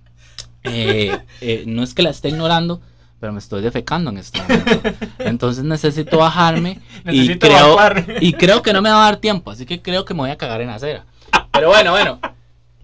Eh, 0.64 1.18
eh, 1.42 1.64
no 1.68 1.84
es 1.84 1.94
que 1.94 2.04
la 2.04 2.10
esté 2.10 2.30
ignorando, 2.30 2.82
pero 3.20 3.34
me 3.34 3.40
estoy 3.40 3.62
defecando 3.62 4.10
en 4.12 4.18
este 4.18 4.42
momento. 4.42 4.90
Entonces 5.20 5.64
necesito 5.64 6.18
bajarme 6.18 6.80
y 7.06 7.06
Necesito 7.06 7.48
creo, 7.48 7.58
evacuar. 7.58 8.06
y 8.22 8.34
creo 8.34 8.62
que 8.62 8.74
no 8.74 8.82
me 8.82 8.90
va 8.90 9.04
a 9.04 9.12
dar 9.12 9.18
tiempo, 9.18 9.52
así 9.52 9.66
que 9.66 9.82
creo 9.82 10.06
que 10.06 10.14
me 10.14 10.22
voy 10.22 10.30
a 10.30 10.38
cagar 10.38 10.62
en 10.62 10.68
la 10.68 10.76
acera. 10.76 11.06
Pero 11.52 11.70
bueno, 11.70 11.92
bueno. 11.92 12.20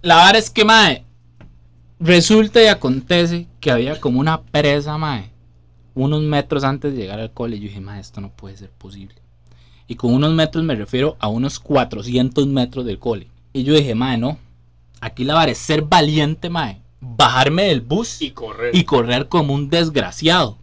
La 0.02 0.18
verdad 0.18 0.36
es 0.36 0.50
que, 0.50 0.66
mae, 0.66 1.06
resulta 2.00 2.62
y 2.62 2.68
acontece 2.68 3.48
que 3.60 3.72
había 3.72 4.00
como 4.00 4.20
una 4.20 4.42
presa, 4.42 4.98
mae, 4.98 5.32
unos 5.94 6.22
metros 6.22 6.64
antes 6.64 6.94
de 6.94 7.00
llegar 7.02 7.20
al 7.20 7.32
cole. 7.32 7.56
Y 7.56 7.60
yo 7.60 7.68
dije, 7.68 7.82
mae, 7.82 8.00
esto 8.02 8.20
no 8.20 8.30
puede 8.30 8.58
ser 8.58 8.70
posible. 8.70 9.16
Y 9.88 9.96
con 9.96 10.14
unos 10.14 10.34
metros 10.34 10.64
me 10.64 10.76
refiero 10.76 11.16
a 11.20 11.28
unos 11.28 11.60
400 11.60 12.48
metros 12.48 12.86
del 12.86 13.00
cole. 13.00 13.28
Y 13.54 13.64
yo 13.64 13.74
dije, 13.76 13.96
mae, 13.96 14.18
no. 14.18 14.38
Aquí 15.02 15.24
la 15.24 15.36
vara 15.36 15.52
es 15.52 15.58
ser 15.58 15.84
valiente, 15.84 16.50
mae. 16.50 16.82
Bajarme 17.06 17.64
del 17.64 17.82
bus 17.82 18.22
Y 18.22 18.32
correr. 18.32 18.76
y 18.76 18.84
correr 18.86 19.28
como 19.28 19.54
un 19.54 19.70
desgraciado. 19.70 20.58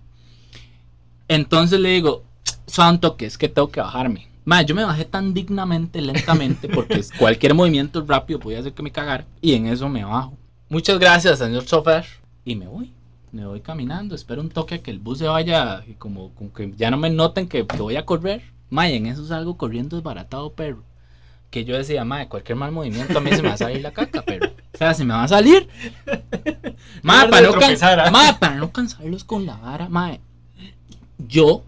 Entonces 1.29 1.79
le 1.81 1.91
digo, 1.91 2.25
santo 2.67 3.17
que 3.17 3.27
es 3.27 3.39
que 3.39 3.49
tengo 3.49 3.71
que 3.71 3.81
bajarme. 3.81 4.29
Mae, 4.45 4.65
yo 4.65 4.75
me 4.75 4.85
bajé 4.85 5.05
tan 5.05 5.35
dignamente, 5.35 6.01
lentamente, 6.01 6.69
porque 6.75 7.05
cualquier 7.19 7.55
movimiento 7.55 8.05
rápido 8.07 8.41
podía 8.41 8.61
hacer 8.61 8.73
que 8.73 8.83
me 8.83 8.91
cagara. 8.91 9.27
Y 9.41 9.55
en 9.55 9.67
eso 9.67 9.89
me 9.89 10.05
bajo. 10.05 10.37
Muchas 10.69 10.99
gracias, 10.99 11.39
señor 11.39 11.65
chofer. 11.67 12.05
Y 12.45 12.57
me 12.57 12.67
voy. 12.67 12.93
Me 13.33 13.47
voy 13.47 13.61
caminando. 13.61 14.15
Espero 14.15 14.41
un 14.41 14.49
toque 14.49 14.77
a 14.77 14.83
que 14.83 14.91
el 14.91 14.99
bus 14.99 15.19
se 15.19 15.27
vaya. 15.29 15.85
Y 15.87 15.93
como, 15.95 16.31
como 16.35 16.53
que 16.53 16.73
ya 16.77 16.91
no 16.91 16.97
me 16.97 17.11
noten 17.11 17.49
que, 17.49 17.67
que 17.67 17.77
voy 17.77 17.97
a 17.97 18.07
correr. 18.07 18.43
Mae, 18.71 18.97
en 18.97 19.07
eso 19.07 19.25
salgo 19.27 19.57
corriendo 19.57 19.97
desbaratado, 19.97 20.53
perro. 20.53 20.83
Que 21.51 21.65
yo 21.65 21.77
decía, 21.77 22.05
mae, 22.05 22.29
cualquier 22.29 22.57
mal 22.57 22.71
movimiento 22.73 23.19
a 23.19 23.21
mí 23.21 23.31
se 23.31 23.43
me 23.43 23.49
va 23.49 23.55
a 23.55 23.59
salir 23.59 23.83
la 23.83 23.93
caca, 23.93 24.23
pero. 24.23 24.47
O 24.73 24.79
sea, 24.79 24.95
se 24.95 25.05
me 25.05 25.13
va 25.13 25.25
a 25.25 25.29
salir. 25.29 25.69
Lugar 27.13 27.31
para 27.31 27.47
no, 27.47 27.53
can- 27.55 27.61
¿ah? 28.15 28.37
para 28.39 28.55
no 28.57 28.73
cansarlos 28.73 29.25
con 29.25 29.47
la 29.47 29.57
vara, 29.57 29.89
mae. 29.89 30.21
Yo, 31.19 31.63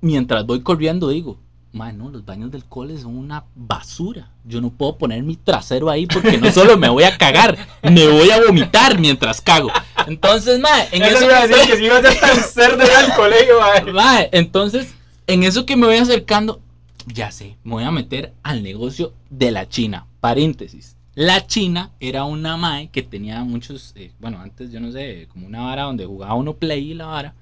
mientras 0.00 0.44
voy 0.46 0.60
corriendo, 0.62 1.08
digo, 1.08 1.38
mae, 1.72 1.92
no, 1.92 2.10
los 2.10 2.24
baños 2.24 2.50
del 2.50 2.64
cole 2.64 2.98
son 2.98 3.16
una 3.16 3.44
basura. 3.54 4.30
Yo 4.44 4.60
no 4.60 4.70
puedo 4.70 4.96
poner 4.98 5.22
mi 5.22 5.36
trasero 5.36 5.88
ahí 5.88 6.06
porque 6.06 6.36
no 6.38 6.50
solo 6.52 6.76
me 6.76 6.88
voy 6.88 7.04
a 7.04 7.16
cagar, 7.16 7.56
me 7.82 8.06
voy 8.08 8.30
a 8.30 8.40
vomitar 8.44 8.98
mientras 8.98 9.40
cago. 9.40 9.70
Entonces, 10.06 10.58
mae, 10.60 10.88
en 10.92 11.02
Eso 11.02 11.16
eso 11.16 11.24
iba 11.26 11.38
a 11.38 11.42
que 11.42 11.48
decir 11.48 11.62
estoy- 11.62 11.70
que 11.72 11.78
si 11.78 11.84
iba 11.84 11.98
a 11.98 12.02
ser 12.02 12.20
tan 12.20 12.36
cerdo 12.36 12.82
al 12.98 13.14
colegio, 13.14 13.60
mae. 13.60 13.92
Mae, 13.92 14.28
entonces, 14.32 14.94
en 15.26 15.44
eso 15.44 15.64
que 15.64 15.76
me 15.76 15.86
voy 15.86 15.96
acercando, 15.96 16.60
ya 17.06 17.30
sé, 17.30 17.56
me 17.64 17.72
voy 17.74 17.84
a 17.84 17.90
meter 17.90 18.32
al 18.42 18.62
negocio 18.62 19.12
de 19.30 19.50
la 19.52 19.68
China. 19.68 20.06
Paréntesis. 20.20 20.96
La 21.14 21.46
China 21.46 21.90
era 22.00 22.24
una 22.24 22.56
mae 22.56 22.88
que 22.88 23.02
tenía 23.02 23.44
muchos, 23.44 23.92
eh, 23.96 24.12
bueno, 24.18 24.40
antes 24.40 24.72
yo 24.72 24.80
no 24.80 24.90
sé, 24.90 25.28
como 25.30 25.46
una 25.46 25.60
vara 25.60 25.82
donde 25.82 26.06
jugaba 26.06 26.34
uno 26.34 26.54
play 26.54 26.92
y 26.92 26.94
la 26.94 27.04
vara. 27.04 27.34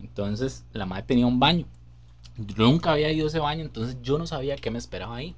Entonces, 0.00 0.64
la 0.72 0.86
mae 0.86 1.02
tenía 1.02 1.26
un 1.26 1.38
baño. 1.38 1.66
Yo 2.38 2.64
nunca 2.64 2.92
había 2.92 3.12
ido 3.12 3.26
a 3.26 3.28
ese 3.28 3.38
baño, 3.40 3.62
entonces 3.62 3.98
yo 4.02 4.16
no 4.16 4.26
sabía 4.26 4.56
qué 4.56 4.70
me 4.70 4.78
esperaba 4.78 5.16
ahí. 5.16 5.36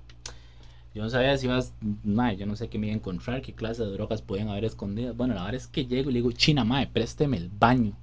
Yo 0.95 1.03
no 1.03 1.11
sabía 1.11 1.37
si 1.37 1.47
ibas, 1.47 1.75
mae, 2.05 2.37
yo 2.37 2.47
no 2.47 2.55
sé 2.55 2.69
qué 2.69 2.79
me 2.79 2.87
iba 2.87 2.95
a 2.95 2.99
encontrar, 2.99 3.43
qué 3.43 3.53
clase 3.53 3.85
de 3.85 3.91
drogas 3.91 4.23
podían 4.23 4.49
haber 4.49 4.65
escondidas. 4.65 5.17
Bueno, 5.17 5.35
la 5.35 5.43
verdad 5.43 5.57
es 5.57 5.67
que 5.67 5.87
llego 5.87 6.09
y 6.11 6.13
le 6.13 6.21
digo, 6.21 6.33
China, 6.33 6.65
mae, 6.65 6.87
présteme 6.87 7.37
el 7.37 7.49
baño. 7.51 7.95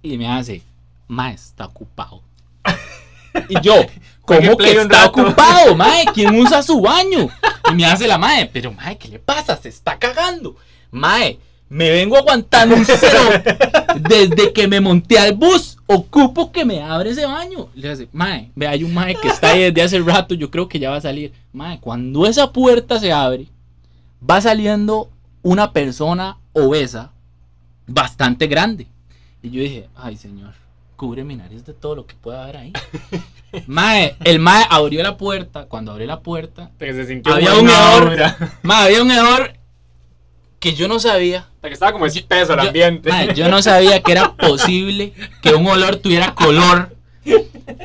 Y 0.00 0.16
me 0.16 0.28
hace, 0.28 0.62
mae, 1.08 1.34
está 1.34 1.66
ocupado. 1.66 2.22
Y 3.48 3.60
yo, 3.60 3.74
¿cómo 4.24 4.56
que 4.56 4.72
está 4.72 5.06
ocupado, 5.06 5.74
mae? 5.76 6.04
¿Quién 6.14 6.34
usa 6.38 6.62
su 6.62 6.80
baño? 6.80 7.28
Y 7.70 7.74
me 7.74 7.86
hace 7.86 8.06
la 8.06 8.18
mae, 8.18 8.46
pero 8.46 8.72
mae, 8.72 8.96
¿qué 8.96 9.08
le 9.08 9.18
pasa? 9.18 9.56
Se 9.56 9.68
está 9.68 9.98
cagando. 9.98 10.56
Mae, 10.90 11.38
me 11.68 11.90
vengo 11.90 12.16
aguantando 12.16 12.74
un 12.74 12.84
cero 12.84 13.42
desde 14.00 14.52
que 14.52 14.66
me 14.66 14.80
monté 14.80 15.18
al 15.18 15.34
bus. 15.34 15.76
Ocupo 15.86 16.50
que 16.52 16.64
me 16.64 16.82
abre 16.82 17.10
ese 17.10 17.26
baño. 17.26 17.68
Le 17.74 17.90
hace, 17.90 18.08
mae, 18.12 18.50
ve, 18.54 18.66
hay 18.66 18.84
un 18.84 18.92
mae 18.92 19.14
que 19.14 19.28
está 19.28 19.50
ahí 19.50 19.70
desde 19.70 19.82
hace 19.82 19.98
rato. 20.00 20.34
Yo 20.34 20.50
creo 20.50 20.68
que 20.68 20.78
ya 20.78 20.90
va 20.90 20.96
a 20.96 21.00
salir. 21.00 21.32
Mae, 21.52 21.78
cuando 21.78 22.26
esa 22.26 22.52
puerta 22.52 22.98
se 22.98 23.12
abre, 23.12 23.46
va 24.28 24.40
saliendo 24.40 25.10
una 25.42 25.72
persona 25.72 26.38
obesa 26.52 27.12
bastante 27.86 28.46
grande. 28.46 28.86
Y 29.42 29.50
yo 29.50 29.62
dije, 29.62 29.88
ay 29.96 30.16
señor, 30.16 30.54
cubre 31.00 31.24
mi 31.24 31.34
nariz 31.34 31.64
de 31.64 31.72
todo 31.72 31.94
lo 31.94 32.06
que 32.06 32.14
pueda 32.14 32.42
haber 32.42 32.58
ahí. 32.58 32.72
Mae, 33.66 34.16
el 34.22 34.38
mae 34.38 34.66
abrió 34.68 35.02
la 35.02 35.16
puerta. 35.16 35.64
Cuando 35.64 35.92
abrió 35.92 36.06
la 36.06 36.20
puerta, 36.20 36.72
se 36.78 37.22
había 37.24 37.54
un 37.54 37.70
hedor. 37.70 38.18
Mae, 38.62 38.84
había 38.84 39.00
un 39.02 39.10
hedor 39.10 39.54
que 40.58 40.74
yo 40.74 40.88
no 40.88 41.00
sabía. 41.00 41.48
Hasta 41.54 41.68
que 41.68 41.72
estaba 41.72 41.92
como 41.92 42.04
espeso 42.04 42.52
el 42.52 42.60
Yo- 42.60 42.66
ambiente. 42.66 43.08
mae, 43.08 43.34
yo 43.34 43.48
no 43.48 43.62
sabía 43.62 44.02
que 44.02 44.12
era 44.12 44.34
posible 44.34 45.14
que 45.40 45.54
un 45.54 45.66
olor 45.68 45.96
tuviera 45.96 46.34
color. 46.34 46.94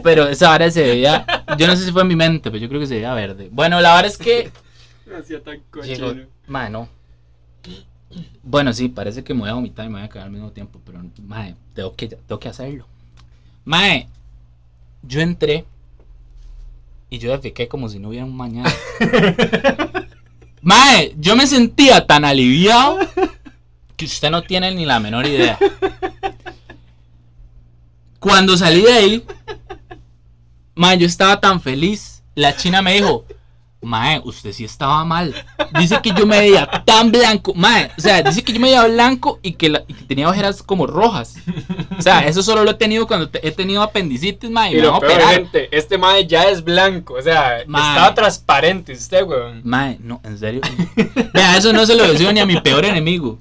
Pero 0.03 0.27
esa 0.27 0.49
vara 0.49 0.69
se 0.69 0.81
veía. 0.81 1.25
Yo 1.57 1.67
no 1.67 1.77
sé 1.77 1.85
si 1.85 1.93
fue 1.93 2.01
en 2.01 2.09
mi 2.09 2.17
mente, 2.17 2.51
pero 2.51 2.61
yo 2.61 2.67
creo 2.67 2.81
que 2.81 2.87
se 2.87 2.95
veía 2.95 3.13
verde. 3.13 3.47
Bueno, 3.49 3.79
la 3.79 3.95
verdad 3.95 4.11
es 4.11 4.17
que. 4.17 4.51
Me 5.05 5.15
hacía 5.15 5.41
tan 5.41 5.61
Llegó, 5.85 6.13
mae, 6.47 6.69
no. 6.69 6.89
Bueno, 8.43 8.73
sí, 8.73 8.89
parece 8.89 9.23
que 9.23 9.33
me 9.33 9.41
voy 9.41 9.49
a 9.49 9.53
vomitar 9.53 9.85
y 9.85 9.89
me 9.89 9.99
voy 9.99 10.05
a 10.05 10.09
cagar 10.09 10.27
al 10.27 10.33
mismo 10.33 10.51
tiempo, 10.51 10.81
pero 10.85 10.99
mae, 11.23 11.55
tengo 11.73 11.95
que, 11.95 12.07
tengo 12.07 12.39
que 12.39 12.49
hacerlo. 12.49 12.85
Mae, 13.65 14.07
yo 15.01 15.21
entré 15.21 15.65
y 17.09 17.17
yo 17.17 17.31
defequé 17.31 17.67
como 17.67 17.89
si 17.89 17.97
no 17.97 18.09
hubiera 18.09 18.25
un 18.25 18.37
mañana. 18.37 18.71
mae, 20.61 21.15
yo 21.17 21.35
me 21.35 21.47
sentía 21.47 22.05
tan 22.05 22.25
aliviado 22.25 22.99
que 23.97 24.05
usted 24.05 24.29
no 24.29 24.43
tiene 24.43 24.71
ni 24.71 24.85
la 24.85 24.99
menor 24.99 25.25
idea. 25.25 25.57
Cuando 28.19 28.55
salí 28.55 28.81
de 28.81 28.93
ahí, 28.93 29.25
mae, 30.75 30.97
yo 30.99 31.07
estaba 31.07 31.41
tan 31.41 31.59
feliz. 31.59 32.23
La 32.35 32.55
china 32.55 32.83
me 32.83 32.93
dijo, 32.93 33.25
Mae, 33.85 34.19
usted 34.25 34.51
sí 34.51 34.65
estaba 34.65 35.05
mal. 35.05 35.33
Dice 35.79 35.99
que 36.01 36.11
yo 36.11 36.25
me 36.25 36.39
veía 36.39 36.65
tan 36.85 37.11
blanco. 37.11 37.53
Mae, 37.53 37.91
o 37.97 38.01
sea, 38.01 38.21
dice 38.21 38.43
que 38.43 38.51
yo 38.51 38.59
me 38.59 38.67
veía 38.67 38.85
blanco 38.87 39.39
y 39.41 39.53
que, 39.53 39.69
la- 39.69 39.83
y 39.87 39.93
que 39.93 40.03
tenía 40.03 40.27
ojeras 40.27 40.61
como 40.63 40.87
rojas. 40.87 41.35
O 41.97 42.01
sea, 42.01 42.21
eso 42.27 42.43
solo 42.43 42.63
lo 42.63 42.71
he 42.71 42.75
tenido 42.75 43.07
cuando 43.07 43.29
te- 43.29 43.47
he 43.47 43.51
tenido 43.51 43.81
apendicitis, 43.81 44.49
mae, 44.49 44.71
y, 44.71 44.73
Y 44.73 44.77
me 44.77 44.81
lo 44.83 44.91
van 44.91 44.97
a 44.97 44.99
peor, 45.07 45.11
operar. 45.13 45.33
gente, 45.35 45.69
este 45.77 45.97
mae 45.97 46.27
ya 46.27 46.43
es 46.49 46.63
blanco. 46.63 47.13
O 47.13 47.21
sea, 47.21 47.59
Mae. 47.67 47.89
estaba 47.91 48.13
transparente 48.13 48.93
usted, 48.93 49.23
weón. 49.23 49.61
Mae, 49.63 49.97
no, 50.01 50.19
en 50.23 50.37
serio. 50.37 50.61
Vea, 51.33 51.55
eso 51.57 51.71
no 51.71 51.85
se 51.85 51.95
lo 51.95 52.03
deseo 52.11 52.33
ni 52.33 52.39
a 52.41 52.45
mi 52.45 52.59
peor 52.59 52.83
enemigo. 52.85 53.39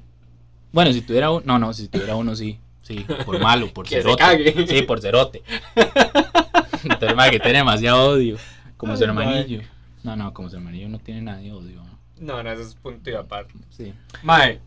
Bueno, 0.73 0.93
si 0.93 1.01
tuviera 1.01 1.31
uno, 1.31 1.43
no, 1.45 1.59
no, 1.59 1.73
si 1.73 1.89
tuviera 1.89 2.17
uno 2.17 2.37
sí. 2.37 2.59
Sí, 2.83 3.07
por 3.25 3.39
malo, 3.41 3.73
por 3.73 3.87
Que 3.89 3.95
se 3.97 4.03
cerote. 4.03 4.23
cague. 4.23 4.67
Sí, 4.69 4.83
por 4.83 5.01
cerote. 5.01 5.43
Entonces, 6.85 7.17
mae, 7.17 7.31
que 7.31 7.41
tiene 7.41 7.59
demasiado 7.59 8.11
odio. 8.11 8.37
Como 8.77 8.97
su 8.97 9.07
mae. 9.15 9.67
No, 10.05 10.15
no, 10.15 10.33
como 10.35 10.51
su 10.51 10.57
hermanillo 10.57 10.89
no 10.91 10.99
tiene 10.99 11.23
nada 11.23 11.39
de 11.39 11.51
odio. 11.51 11.83
¿no? 12.21 12.43
No, 12.43 12.51
eso 12.51 12.63
es 12.63 12.75
punto 12.75 13.11
y 13.11 13.15
aparte. 13.15 13.55
Sí. 13.71 13.93
Mae, 14.23 14.61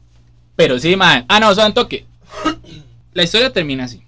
Pero 0.55 0.79
sí, 0.79 0.95
mae. 0.95 1.25
Ah, 1.29 1.39
no, 1.39 1.53
solo 1.53 1.67
un 1.67 1.73
toque. 1.75 2.07
La 3.13 3.23
historia 3.23 3.53
termina 3.53 3.83
así. 3.85 4.03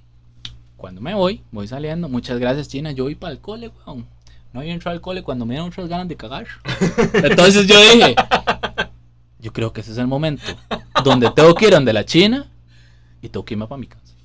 Cuando 0.75 1.01
me 1.01 1.13
voy, 1.13 1.43
voy 1.51 1.67
saliendo. 1.67 2.09
Muchas 2.09 2.39
gracias, 2.39 2.67
China. 2.67 2.91
Yo 2.91 3.03
voy 3.03 3.13
para 3.13 3.31
el 3.31 3.39
cole, 3.39 3.69
weón. 3.69 4.07
No 4.51 4.61
había 4.61 4.73
entrado 4.73 4.95
al 4.95 5.01
cole 5.01 5.21
cuando 5.21 5.45
me 5.45 5.53
dieron 5.53 5.69
otras 5.69 5.87
ganas 5.87 6.07
de 6.07 6.17
cagar. 6.17 6.47
Entonces 7.13 7.67
yo 7.67 7.79
dije, 7.79 8.15
yo 9.39 9.53
creo 9.53 9.71
que 9.71 9.81
ese 9.81 9.91
es 9.91 9.99
el 9.99 10.07
momento 10.07 10.43
donde 11.03 11.29
tengo 11.29 11.53
que 11.53 11.67
ir 11.67 11.71
donde 11.71 11.93
la 11.93 12.03
China 12.05 12.49
y 13.21 13.29
tengo 13.29 13.45
que 13.45 13.53
irme 13.53 13.67
para 13.67 13.79
mi 13.79 13.85
casa. 13.85 14.15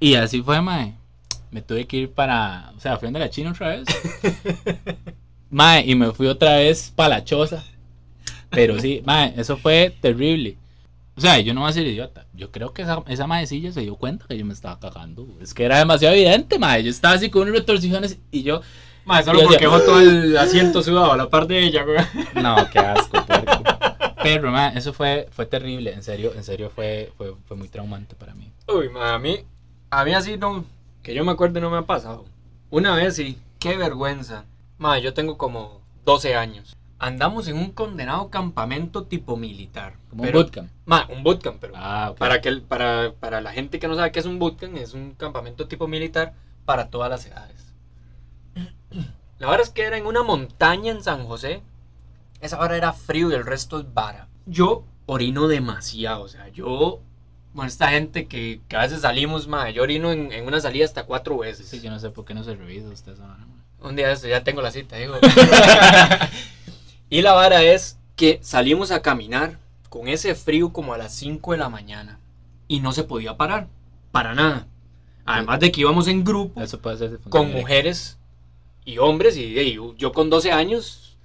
Y 0.00 0.14
así 0.14 0.42
fue, 0.42 0.62
mae. 0.62 0.94
Me 1.50 1.60
tuve 1.60 1.86
que 1.86 1.98
ir 1.98 2.10
para, 2.10 2.72
o 2.74 2.80
sea, 2.80 2.96
fui 2.96 3.06
donde 3.06 3.20
la 3.20 3.28
China 3.28 3.50
otra 3.50 3.68
vez. 3.68 3.84
Mae, 5.54 5.84
y 5.86 5.94
me 5.94 6.10
fui 6.10 6.26
otra 6.26 6.56
vez 6.56 6.92
para 6.96 7.10
la 7.10 7.24
choza. 7.24 7.62
Pero 8.50 8.80
sí, 8.80 9.02
mae, 9.06 9.34
eso 9.36 9.56
fue 9.56 9.94
terrible. 10.00 10.58
O 11.16 11.20
sea, 11.20 11.38
yo 11.38 11.54
no 11.54 11.60
voy 11.60 11.70
a 11.70 11.72
ser 11.72 11.86
idiota. 11.86 12.26
Yo 12.32 12.50
creo 12.50 12.72
que 12.72 12.82
esa, 12.82 13.04
esa 13.06 13.28
maecilla 13.28 13.70
se 13.70 13.82
dio 13.82 13.94
cuenta 13.94 14.26
que 14.26 14.36
yo 14.36 14.44
me 14.44 14.52
estaba 14.52 14.80
cagando. 14.80 15.28
Es 15.40 15.54
que 15.54 15.64
era 15.64 15.78
demasiado 15.78 16.12
evidente, 16.12 16.58
mae. 16.58 16.82
Yo 16.82 16.90
estaba 16.90 17.14
así 17.14 17.30
con 17.30 17.42
unas 17.42 17.54
retorcijones 17.54 18.18
y 18.32 18.42
yo. 18.42 18.62
mae, 19.04 19.22
solo 19.22 19.42
Yo 19.42 19.46
porque 19.46 19.64
todo 19.64 20.00
el 20.00 20.36
asiento 20.36 20.82
sudado 20.82 21.12
a 21.12 21.16
la 21.16 21.30
par 21.30 21.46
de 21.46 21.62
ella, 21.62 21.84
weón. 21.84 22.04
No, 22.42 22.56
qué 22.72 22.80
asco, 22.80 23.24
puerco. 23.24 23.62
Pero, 24.24 24.50
mae, 24.50 24.76
eso 24.76 24.92
fue, 24.92 25.28
fue 25.30 25.46
terrible. 25.46 25.92
En 25.92 26.02
serio, 26.02 26.32
en 26.34 26.42
serio 26.42 26.72
fue, 26.74 27.12
fue, 27.16 27.32
fue 27.46 27.56
muy 27.56 27.68
traumante 27.68 28.16
para 28.16 28.34
mí. 28.34 28.50
Uy, 28.66 28.88
mae, 28.88 29.12
a 29.12 29.18
mí, 29.20 29.38
a 29.90 30.04
mí 30.04 30.14
así 30.14 30.36
no, 30.36 30.64
que 31.00 31.14
yo 31.14 31.24
me 31.24 31.30
acuerde 31.30 31.60
no 31.60 31.70
me 31.70 31.78
ha 31.78 31.82
pasado. 31.82 32.24
Una 32.70 32.96
vez 32.96 33.14
sí, 33.14 33.38
qué 33.60 33.76
vergüenza. 33.76 34.46
Mae, 34.78 35.02
yo 35.02 35.14
tengo 35.14 35.38
como 35.38 35.80
12 36.04 36.34
años. 36.36 36.76
Andamos 36.98 37.48
en 37.48 37.56
un 37.56 37.72
condenado 37.72 38.30
campamento 38.30 39.04
tipo 39.04 39.36
militar. 39.36 39.94
Como 40.10 40.22
pero- 40.22 40.38
un 40.38 40.44
bootcamp. 40.44 40.70
Mae, 40.86 41.04
un 41.14 41.22
bootcamp, 41.22 41.58
pero 41.60 41.74
Ah, 41.76 42.14
para, 42.18 42.40
que, 42.40 42.52
para, 42.56 43.12
para 43.18 43.40
la 43.40 43.52
gente 43.52 43.78
que 43.78 43.88
no 43.88 43.94
sabe 43.96 44.12
qué 44.12 44.20
es 44.20 44.26
un 44.26 44.38
bootcamp, 44.38 44.76
es 44.76 44.94
un 44.94 45.12
campamento 45.12 45.66
tipo 45.68 45.86
militar 45.86 46.34
para 46.64 46.88
todas 46.90 47.10
las 47.10 47.26
edades. 47.26 47.74
La 49.38 49.48
verdad 49.48 49.66
es 49.66 49.70
que 49.70 49.82
era 49.82 49.98
en 49.98 50.06
una 50.06 50.22
montaña 50.22 50.92
en 50.92 51.02
San 51.02 51.24
José. 51.26 51.62
Esa 52.40 52.58
hora 52.60 52.76
era 52.76 52.92
frío 52.92 53.30
y 53.30 53.34
el 53.34 53.44
resto 53.44 53.80
es 53.80 53.92
vara. 53.92 54.28
Yo 54.46 54.84
orino 55.06 55.48
demasiado, 55.48 56.22
o 56.22 56.28
sea, 56.28 56.48
yo... 56.48 57.00
Bueno, 57.52 57.68
esta 57.68 57.88
gente 57.90 58.26
que, 58.26 58.60
que 58.68 58.76
a 58.76 58.80
veces 58.80 59.02
salimos, 59.02 59.46
mae, 59.46 59.72
yo 59.72 59.82
orino 59.84 60.10
en, 60.10 60.32
en 60.32 60.44
una 60.46 60.60
salida 60.60 60.84
hasta 60.84 61.04
cuatro 61.04 61.38
veces. 61.38 61.68
Sí, 61.68 61.80
yo 61.80 61.88
no 61.90 62.00
sé 62.00 62.10
por 62.10 62.24
qué 62.24 62.34
no 62.34 62.42
se 62.42 62.56
revisa 62.56 62.88
usted 62.88 63.12
esa 63.12 63.26
mae. 63.26 63.46
Un 63.84 63.96
día 63.96 64.08
de 64.08 64.14
eso 64.14 64.26
ya 64.26 64.42
tengo 64.42 64.62
la 64.62 64.70
cita, 64.70 64.96
digo. 64.96 65.14
y 67.10 67.20
la 67.20 67.32
vara 67.32 67.62
es 67.62 67.98
que 68.16 68.40
salimos 68.42 68.90
a 68.90 69.02
caminar 69.02 69.58
con 69.90 70.08
ese 70.08 70.34
frío 70.34 70.72
como 70.72 70.94
a 70.94 70.98
las 70.98 71.12
5 71.14 71.52
de 71.52 71.58
la 71.58 71.68
mañana 71.68 72.18
y 72.66 72.80
no 72.80 72.92
se 72.92 73.04
podía 73.04 73.36
parar, 73.36 73.68
para 74.10 74.34
nada. 74.34 74.66
Además 75.26 75.60
de 75.60 75.70
que 75.70 75.82
íbamos 75.82 76.08
en 76.08 76.24
grupo 76.24 76.60
Eso 76.60 76.80
puede 76.80 76.98
ser 76.98 77.18
con 77.28 77.52
mujeres 77.52 78.18
y 78.84 78.98
hombres 78.98 79.36
y, 79.36 79.58
y 79.58 79.78
yo 79.96 80.12
con 80.12 80.28
12 80.30 80.52
años 80.52 81.16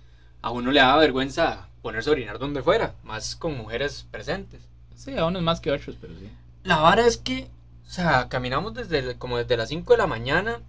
a 0.41 0.51
uno 0.51 0.71
le 0.71 0.79
daba 0.79 0.97
vergüenza 0.99 1.67
ponerse 1.81 2.09
a 2.09 2.13
orinar 2.13 2.39
donde 2.39 2.61
fuera, 2.61 2.93
más 3.03 3.35
con 3.35 3.57
mujeres 3.57 4.05
presentes. 4.11 4.61
Sí, 4.95 5.17
a 5.17 5.25
unos 5.25 5.41
más 5.41 5.61
que 5.61 5.71
otros, 5.71 5.95
pero 5.99 6.13
sí. 6.19 6.29
La 6.63 6.77
vara 6.77 7.07
es 7.07 7.17
que, 7.17 7.47
o 7.87 7.89
sea, 7.89 8.27
caminamos 8.27 8.73
desde 8.73 9.17
como 9.17 9.37
desde 9.37 9.55
las 9.55 9.69
5 9.69 9.93
de 9.93 9.97
la 9.97 10.07
mañana, 10.07 10.59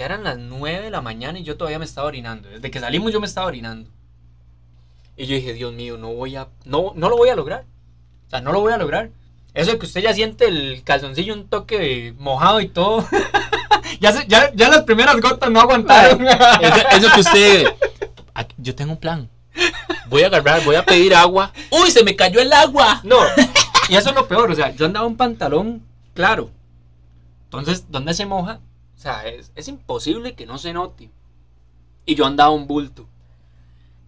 ya 0.00 0.06
eran 0.06 0.24
las 0.24 0.38
9 0.38 0.80
de 0.80 0.90
la 0.90 1.02
mañana 1.02 1.38
y 1.38 1.42
yo 1.42 1.58
todavía 1.58 1.78
me 1.78 1.84
estaba 1.84 2.06
orinando. 2.08 2.48
Desde 2.48 2.70
que 2.70 2.80
salimos 2.80 3.12
yo 3.12 3.20
me 3.20 3.26
estaba 3.26 3.46
orinando. 3.46 3.90
Y 5.14 5.26
yo 5.26 5.34
dije, 5.34 5.52
Dios 5.52 5.74
mío, 5.74 5.98
no 5.98 6.14
voy 6.14 6.36
a, 6.36 6.48
no, 6.64 6.94
no 6.96 7.10
lo 7.10 7.18
voy 7.18 7.28
a 7.28 7.36
lograr. 7.36 7.64
O 8.26 8.30
sea, 8.30 8.40
no 8.40 8.50
lo 8.50 8.60
voy 8.62 8.72
a 8.72 8.78
lograr. 8.78 9.10
Eso 9.52 9.72
de 9.72 9.78
que 9.78 9.84
usted 9.84 10.00
ya 10.00 10.14
siente 10.14 10.46
el 10.46 10.82
calzoncillo 10.84 11.34
un 11.34 11.48
toque 11.48 12.14
mojado 12.18 12.62
y 12.62 12.68
todo. 12.68 13.06
ya, 14.00 14.10
se- 14.12 14.26
ya, 14.26 14.50
ya 14.54 14.70
las 14.70 14.84
primeras 14.84 15.20
gotas 15.20 15.50
no 15.50 15.60
aguantaron. 15.60 16.26
Eso, 16.62 16.88
eso 16.96 17.08
que 17.14 17.20
usted. 17.20 17.66
Yo 18.56 18.74
tengo 18.74 18.92
un 18.92 18.98
plan. 18.98 19.28
Voy 20.08 20.22
a 20.22 20.28
agarrar, 20.28 20.64
voy 20.64 20.76
a 20.76 20.84
pedir 20.86 21.14
agua. 21.14 21.52
¡Uy, 21.70 21.90
se 21.90 22.02
me 22.04 22.16
cayó 22.16 22.40
el 22.40 22.50
agua! 22.54 23.02
No, 23.04 23.18
y 23.90 23.96
eso 23.96 24.08
es 24.08 24.14
lo 24.14 24.26
peor, 24.26 24.50
o 24.50 24.54
sea, 24.54 24.74
yo 24.74 24.86
andaba 24.86 25.06
un 25.06 25.16
pantalón 25.18 25.82
claro. 26.14 26.50
Entonces, 27.44 27.84
¿dónde 27.90 28.14
se 28.14 28.24
moja? 28.24 28.60
O 29.00 29.02
sea, 29.02 29.26
es, 29.26 29.66
imposible 29.66 30.34
que 30.34 30.44
no 30.44 30.58
se 30.58 30.74
note. 30.74 31.10
Y 32.04 32.16
yo 32.16 32.26
andaba 32.26 32.50
un 32.50 32.66
bulto. 32.66 33.08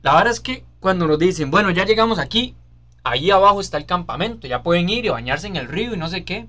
La 0.03 0.15
verdad 0.15 0.35
es 0.35 0.41
que 0.41 0.67
cuando 0.81 1.07
nos 1.07 1.19
dicen, 1.19 1.51
bueno, 1.51 1.71
ya 1.71 1.87
llegamos 1.87 2.19
aquí, 2.19 2.55
ahí 3.03 3.31
abajo 3.31 3.63
está 3.63 3.79
el 3.79 3.87
campamento, 3.87 4.47
ya 4.47 4.63
pueden 4.63 4.91
ir 4.91 5.07
y 5.07 5.09
bañarse 5.09 5.47
en 5.47 5.57
el 5.57 5.69
río 5.69 5.95
y 5.95 5.97
no 5.97 6.09
sé 6.09 6.27
qué. 6.27 6.47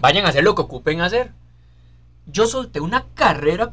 Vayan 0.00 0.26
a 0.26 0.30
hacer 0.30 0.42
lo 0.42 0.56
que 0.56 0.62
ocupen 0.62 1.02
hacer. 1.02 1.30
Yo 2.26 2.48
solté 2.48 2.80
una 2.80 3.06
carrera, 3.14 3.72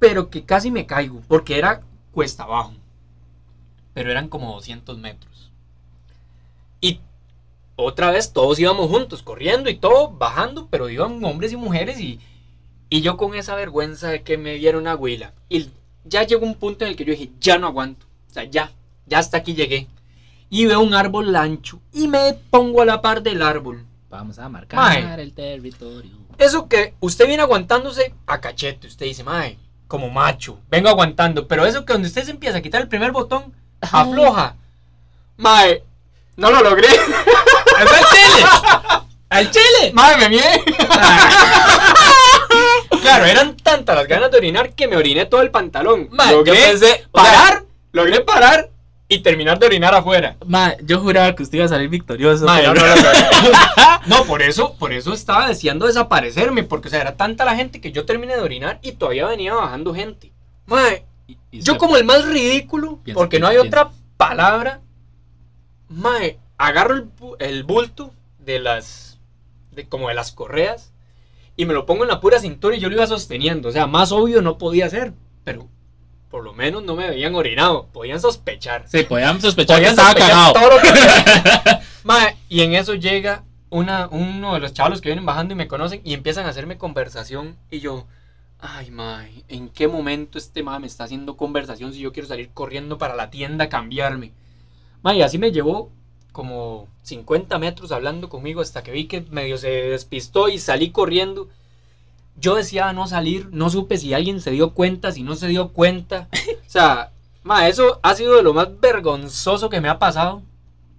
pero 0.00 0.28
que 0.28 0.44
casi 0.44 0.72
me 0.72 0.86
caigo, 0.86 1.22
porque 1.28 1.58
era 1.58 1.82
cuesta 2.10 2.42
abajo. 2.42 2.74
Pero 3.94 4.10
eran 4.10 4.28
como 4.28 4.52
200 4.54 4.98
metros. 4.98 5.52
Y 6.80 6.98
otra 7.76 8.10
vez 8.10 8.32
todos 8.32 8.58
íbamos 8.58 8.90
juntos, 8.90 9.22
corriendo 9.22 9.70
y 9.70 9.76
todo, 9.76 10.10
bajando, 10.10 10.66
pero 10.68 10.88
iban 10.88 11.24
hombres 11.24 11.52
y 11.52 11.56
mujeres 11.56 12.00
y, 12.00 12.18
y 12.90 13.00
yo 13.02 13.16
con 13.16 13.34
esa 13.34 13.54
vergüenza 13.54 14.08
de 14.08 14.22
que 14.22 14.36
me 14.36 14.54
diera 14.54 14.76
una 14.76 14.96
huila. 14.96 15.32
Y 15.48 15.70
ya 16.04 16.24
llegó 16.24 16.44
un 16.44 16.56
punto 16.56 16.84
en 16.84 16.90
el 16.90 16.96
que 16.96 17.04
yo 17.04 17.12
dije, 17.12 17.30
ya 17.40 17.56
no 17.56 17.68
aguanto. 17.68 18.04
O 18.28 18.34
sea, 18.34 18.44
ya, 18.44 18.72
ya 19.06 19.18
hasta 19.18 19.38
aquí 19.38 19.54
llegué. 19.54 19.86
Y 20.50 20.66
veo 20.66 20.80
un 20.80 20.94
árbol 20.94 21.34
ancho 21.36 21.80
y 21.92 22.08
me 22.08 22.34
pongo 22.50 22.82
a 22.82 22.84
la 22.84 23.00
par 23.00 23.22
del 23.22 23.42
árbol. 23.42 23.86
Vamos 24.10 24.40
a 24.40 24.48
marcar 24.48 24.76
Mae. 24.76 25.22
el 25.22 25.32
territorio. 25.32 26.10
Eso 26.36 26.68
que 26.68 26.94
usted 26.98 27.28
viene 27.28 27.44
aguantándose 27.44 28.12
a 28.26 28.40
cachete, 28.40 28.88
usted 28.88 29.06
dice, 29.06 29.22
mae, 29.22 29.56
como 29.86 30.10
macho, 30.10 30.58
vengo 30.68 30.88
aguantando. 30.88 31.46
Pero 31.46 31.64
eso 31.66 31.84
que 31.84 31.92
donde 31.92 32.08
usted 32.08 32.24
se 32.24 32.32
empieza 32.32 32.58
a 32.58 32.62
quitar 32.62 32.80
el 32.80 32.88
primer 32.88 33.12
botón, 33.12 33.54
afloja. 33.80 34.56
Mae, 35.36 35.84
no 36.36 36.50
lo 36.50 36.62
logré. 36.62 36.88
¡Es 36.88 37.92
el 37.92 38.04
chile! 38.06 38.48
¡Al 39.28 39.50
chile! 39.50 39.92
Mae, 39.92 40.16
me 40.16 40.28
mié. 40.28 40.64
Claro, 43.18 43.26
eran 43.26 43.56
tantas 43.56 43.96
las 43.96 44.06
ganas 44.08 44.30
de 44.30 44.38
orinar 44.38 44.72
que 44.74 44.88
me 44.88 44.96
oriné 44.96 45.26
todo 45.26 45.42
el 45.42 45.50
pantalón. 45.50 46.08
Mae, 46.10 46.32
logré 46.32 46.54
yo 46.54 46.66
pensé, 46.68 46.86
sea, 46.86 47.08
parar, 47.12 47.64
logré 47.92 48.20
parar 48.20 48.70
y 49.08 49.20
terminar 49.22 49.58
de 49.58 49.66
orinar 49.66 49.94
afuera. 49.94 50.36
Ma, 50.46 50.74
yo 50.82 51.00
juraba 51.00 51.34
que 51.34 51.42
usted 51.42 51.56
iba 51.58 51.64
a 51.64 51.68
salir 51.68 51.88
victorioso. 51.88 52.44
Ma, 52.46 52.58
pero 52.58 52.74
no, 52.74 52.80
no, 52.80 52.94
no, 52.94 53.02
no. 53.02 54.00
No, 54.06 54.24
por 54.24 54.40
eso, 54.42 54.76
por 54.78 54.92
eso 54.92 55.12
estaba 55.12 55.46
deseando 55.48 55.86
desaparecerme, 55.86 56.62
porque 56.62 56.88
o 56.88 56.90
sea, 56.90 57.00
era 57.02 57.16
tanta 57.16 57.44
la 57.44 57.54
gente 57.56 57.80
que 57.80 57.92
yo 57.92 58.06
terminé 58.06 58.34
de 58.34 58.40
orinar 58.42 58.78
y 58.82 58.92
todavía 58.92 59.26
venía 59.26 59.54
bajando 59.54 59.94
gente. 59.94 60.32
Y- 61.26 61.36
y 61.52 61.60
yo 61.62 61.76
como 61.78 61.96
el 61.96 62.04
más 62.04 62.24
ridículo, 62.24 62.98
porque 63.14 63.38
no 63.38 63.48
piensa, 63.48 63.62
hay 63.62 63.68
otra 63.68 63.90
palabra, 64.16 64.80
mae, 65.88 66.38
agarro 66.58 66.94
el, 66.94 67.08
el 67.40 67.64
bulto 67.64 68.12
de 68.38 68.58
las, 68.58 69.18
de, 69.72 69.86
como 69.88 70.08
de 70.08 70.14
las 70.14 70.32
correas, 70.32 70.89
y 71.60 71.66
me 71.66 71.74
lo 71.74 71.84
pongo 71.86 72.04
en 72.04 72.08
la 72.08 72.20
pura 72.20 72.38
cintura 72.38 72.74
y 72.76 72.80
yo 72.80 72.88
lo 72.88 72.94
iba 72.94 73.06
sosteniendo. 73.06 73.68
O 73.68 73.72
sea, 73.72 73.86
más 73.86 74.12
obvio 74.12 74.40
no 74.42 74.56
podía 74.58 74.88
ser, 74.88 75.12
pero 75.44 75.68
por 76.30 76.42
lo 76.44 76.52
menos 76.54 76.82
no 76.84 76.94
me 76.96 77.08
veían 77.10 77.34
orinado, 77.34 77.86
podían 77.92 78.20
sospechar. 78.20 78.84
Sí, 78.88 79.02
podían 79.02 79.40
sospechar 79.40 79.80
que 79.80 79.90
Podían 79.90 79.90
estaba 79.92 80.10
sospechar 80.12 80.54
cagado. 80.54 80.80
que- 81.74 81.78
Mae, 82.04 82.36
y 82.48 82.62
en 82.62 82.74
eso 82.74 82.94
llega 82.94 83.44
una, 83.68 84.08
uno 84.10 84.54
de 84.54 84.60
los 84.60 84.72
chavos 84.72 85.00
que 85.00 85.08
vienen 85.10 85.26
bajando 85.26 85.52
y 85.54 85.56
me 85.56 85.68
conocen 85.68 86.00
y 86.04 86.14
empiezan 86.14 86.46
a 86.46 86.50
hacerme 86.50 86.78
conversación. 86.78 87.56
Y 87.70 87.80
yo, 87.80 88.06
ay, 88.58 88.90
mae, 88.90 89.44
¿en 89.48 89.68
qué 89.68 89.86
momento 89.88 90.38
este 90.38 90.62
mae 90.62 90.78
me 90.80 90.86
está 90.86 91.04
haciendo 91.04 91.36
conversación 91.36 91.92
si 91.92 92.00
yo 92.00 92.12
quiero 92.12 92.28
salir 92.28 92.50
corriendo 92.54 92.96
para 92.96 93.14
la 93.16 93.28
tienda 93.30 93.64
a 93.66 93.68
cambiarme? 93.68 94.32
Mae, 95.02 95.22
así 95.22 95.36
me 95.38 95.52
llevó 95.52 95.90
como 96.32 96.88
50 97.02 97.58
metros 97.58 97.92
hablando 97.92 98.28
conmigo 98.28 98.60
hasta 98.60 98.82
que 98.82 98.92
vi 98.92 99.06
que 99.06 99.22
medio 99.30 99.58
se 99.58 99.68
despistó 99.68 100.48
y 100.48 100.58
salí 100.58 100.90
corriendo. 100.90 101.48
Yo 102.36 102.54
decía 102.54 102.92
no 102.92 103.06
salir, 103.06 103.48
no 103.52 103.70
supe 103.70 103.98
si 103.98 104.14
alguien 104.14 104.40
se 104.40 104.50
dio 104.50 104.70
cuenta, 104.70 105.12
si 105.12 105.22
no 105.22 105.36
se 105.36 105.48
dio 105.48 105.68
cuenta. 105.68 106.28
O 106.70 106.72
sea, 106.72 107.10
ma, 107.42 107.66
eso 107.66 107.98
ha 108.04 108.14
sido 108.14 108.36
de 108.36 108.44
lo 108.44 108.54
más 108.54 108.68
vergonzoso 108.78 109.68
que 109.68 109.80
me 109.80 109.88
ha 109.88 109.98
pasado. 109.98 110.42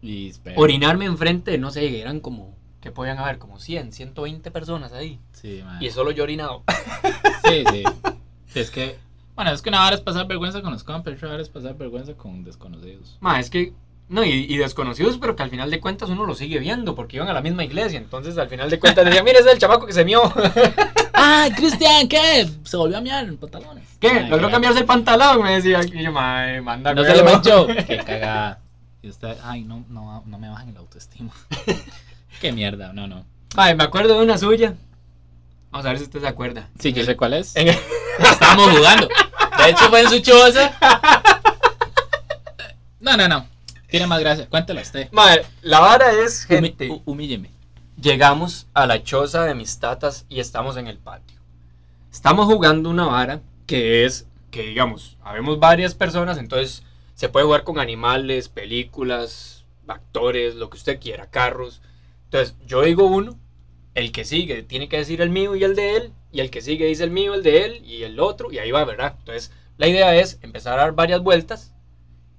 Y. 0.02 0.34
Orinarme 0.58 1.06
enfrente 1.06 1.52
de, 1.52 1.58
no 1.58 1.72
sé, 1.72 2.02
eran 2.02 2.20
como, 2.20 2.54
que 2.82 2.92
podían 2.92 3.18
haber? 3.20 3.38
Como 3.38 3.58
100, 3.58 3.94
120 3.94 4.52
personas 4.52 4.92
ahí. 4.92 5.18
Sí, 5.32 5.62
ma. 5.64 5.78
Y 5.82 5.90
solo 5.92 6.12
yo 6.12 6.24
orinado. 6.24 6.64
Sí, 7.48 7.64
sí. 7.70 7.84
Es 8.54 8.70
que, 8.70 8.98
bueno, 9.36 9.52
es 9.52 9.62
que 9.62 9.70
una 9.70 9.80
vara 9.80 9.96
es 9.96 10.02
pasar 10.02 10.28
vergüenza 10.28 10.62
con 10.62 10.72
los 10.72 10.84
compas, 10.84 11.16
otra 11.16 11.30
vara 11.30 11.42
es 11.42 11.50
pasar 11.50 11.78
vergüenza 11.78 12.14
con 12.14 12.44
desconocidos. 12.44 13.18
Ma, 13.20 13.40
es 13.40 13.50
que, 13.50 13.74
no, 14.12 14.24
y, 14.24 14.30
y 14.48 14.58
desconocidos, 14.58 15.18
pero 15.18 15.36
que 15.36 15.44
al 15.44 15.50
final 15.50 15.72
de 15.72 15.80
cuentas 15.80 16.10
uno 16.10 16.26
lo 16.26 16.36
sigue 16.36 16.60
viendo 16.60 16.94
porque 16.96 17.16
iban 17.16 17.30
a 17.30 17.34
la 17.34 17.42
misma 17.42 17.64
iglesia. 17.64 17.98
Entonces, 17.98 18.38
al 18.38 18.50
final 18.50 18.70
de 18.70 18.78
cuentas 18.80 19.06
decían, 19.06 19.24
mira, 19.26 19.40
ese 19.40 19.48
es 19.48 19.54
el 19.56 19.60
chamaco 19.60 19.86
que 19.86 19.94
se 19.94 20.04
mió. 20.06 20.22
¡Ah, 21.14 21.48
Cristian! 21.56 22.08
¿Qué? 22.08 22.48
Se 22.64 22.78
volvió 22.78 22.98
a 22.98 23.02
miar 23.02 23.24
en 23.26 23.38
pantalones. 23.38 23.84
¿Qué? 24.00 24.10
Ay, 24.10 24.30
¿Logró 24.30 24.48
qué 24.48 24.52
cambiarse 24.52 24.80
el 24.80 24.86
pantalón? 24.86 25.42
Me 25.44 25.54
decía. 25.62 25.80
Y 25.84 26.04
yo, 26.04 26.12
ma, 26.12 26.46
manda 26.62 26.94
No 26.94 27.04
se 27.04 27.16
le 27.16 27.22
huevo". 27.22 27.32
manchó. 27.34 27.68
Qué 27.88 27.98
cagada. 27.98 28.60
Y 29.02 29.10
usted, 29.10 29.36
ay, 29.44 29.64
no, 29.64 29.84
no, 29.90 30.24
no 30.26 30.38
me 30.38 30.50
bajen 30.50 30.70
el 30.70 30.78
autoestima. 30.78 31.32
Qué 32.42 32.52
mierda, 32.52 32.92
no, 32.94 33.08
no. 33.08 33.26
Ay, 33.56 33.76
me 33.76 33.84
acuerdo 33.84 34.18
de 34.18 34.24
una 34.24 34.38
suya. 34.38 34.74
Vamos 35.72 35.86
a 35.86 35.90
ver 35.90 35.98
si 36.00 36.04
usted 36.04 36.20
se 36.22 36.28
acuerda. 36.28 36.70
Sí, 36.80 36.92
yo 36.92 37.04
sé 37.06 37.16
cuál 37.16 37.34
es. 37.34 37.56
El- 37.56 37.70
Estábamos 38.20 38.70
jugando. 38.78 39.08
De 39.64 39.70
hecho, 39.70 39.90
fue 39.90 40.02
en 40.02 40.10
su 40.10 40.20
choza. 40.20 40.72
No, 43.00 43.16
no, 43.18 43.28
no. 43.28 43.46
Tiene 43.92 44.08
más 44.08 44.20
gracia. 44.22 44.48
Cuéntelo 44.50 44.82
usted. 44.82 45.12
Madre, 45.12 45.46
la 45.62 45.80
vara 45.82 46.12
es, 46.12 46.46
Humi- 46.50 46.62
gente. 46.62 46.90
hu- 46.90 47.02
humílleme. 47.06 47.52
Llegamos 48.02 48.68
a 48.74 48.88
la 48.88 49.04
choza 49.04 49.44
de 49.44 49.54
mis 49.54 49.78
tatas 49.80 50.26
y 50.30 50.40
estamos 50.40 50.78
en 50.78 50.88
el 50.88 50.98
patio. 50.98 51.38
Estamos 52.12 52.46
jugando 52.48 52.90
una 52.90 53.06
vara 53.06 53.42
que 53.68 54.06
es 54.06 54.28
que, 54.50 54.64
digamos, 54.64 55.18
habemos 55.22 55.60
varias 55.60 55.94
personas, 55.94 56.38
entonces 56.38 56.84
se 57.14 57.30
puede 57.30 57.46
jugar 57.46 57.64
con 57.64 57.80
animales, 57.80 58.50
películas, 58.50 59.66
actores, 59.88 60.56
lo 60.56 60.70
que 60.70 60.78
usted 60.78 61.00
quiera, 61.00 61.30
carros. 61.30 61.82
Entonces, 62.26 62.56
yo 62.66 62.82
digo 62.84 63.06
uno, 63.06 63.38
el 63.94 64.12
que 64.14 64.24
sigue 64.26 64.64
tiene 64.64 64.88
que 64.90 64.98
decir 64.98 65.22
el 65.22 65.30
mío 65.30 65.56
y 65.56 65.64
el 65.64 65.76
de 65.76 65.98
él, 65.98 66.14
y 66.32 66.40
el 66.40 66.50
que 66.50 66.62
sigue 66.62 66.86
dice 66.88 67.04
el 67.04 67.12
mío, 67.12 67.34
el 67.34 67.44
de 67.44 67.66
él 67.66 67.86
y 67.86 68.04
el 68.04 68.20
otro, 68.22 68.52
y 68.52 68.58
ahí 68.58 68.72
va, 68.72 68.84
¿verdad? 68.86 69.16
Entonces, 69.20 69.52
la 69.78 69.88
idea 69.88 70.16
es 70.16 70.40
empezar 70.42 70.80
a 70.80 70.84
dar 70.84 70.94
varias 70.94 71.22
vueltas 71.22 71.74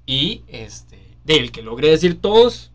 y 0.06 0.42
este, 0.48 0.98
del 1.24 1.52
que 1.52 1.62
logre 1.62 1.88
decir 1.88 2.20
todos, 2.20 2.70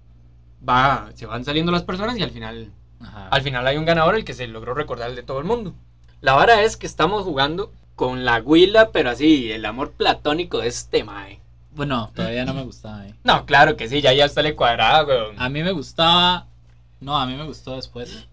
va, 0.68 1.10
se 1.16 1.26
van 1.26 1.44
saliendo 1.46 1.72
las 1.72 1.84
personas 1.84 2.18
y 2.18 2.24
al 2.24 2.32
final 2.32 2.72
Ajá. 3.02 3.28
al 3.30 3.42
final 3.42 3.66
hay 3.68 3.78
un 3.78 3.86
ganador, 3.86 4.16
el 4.16 4.26
que 4.26 4.34
se 4.34 4.48
logró 4.48 4.74
recordar 4.74 5.10
el 5.10 5.16
de 5.16 5.24
todo 5.24 5.40
el 5.40 5.46
mundo. 5.46 5.74
La 6.22 6.34
vara 6.34 6.64
es 6.64 6.78
que 6.78 6.88
estamos 6.88 7.24
jugando 7.24 7.72
con 7.96 8.26
la 8.26 8.40
huila, 8.40 8.92
pero 8.92 9.10
así, 9.10 9.52
el 9.52 9.66
amor 9.66 9.92
platónico 9.92 10.60
de 10.60 10.68
este 10.68 11.04
mae. 11.04 11.40
Bueno, 11.72 12.12
todavía 12.16 12.44
no 12.46 12.54
me 12.56 12.64
gustaba. 12.64 13.06
eh. 13.08 13.14
No, 13.24 13.46
claro 13.46 13.78
que 13.78 13.88
sí, 13.88 14.02
ya 14.02 14.14
ya 14.14 14.26
está 14.26 14.42
le 14.42 14.56
cuadrada, 14.56 15.06
weón. 15.06 15.36
A 15.40 15.48
mí 15.50 15.62
me 15.62 15.72
gustaba. 15.72 16.48
No, 17.00 17.16
a 17.18 17.28
mí 17.28 17.36
me 17.36 17.44
gustó 17.46 17.76
después. 17.76 18.26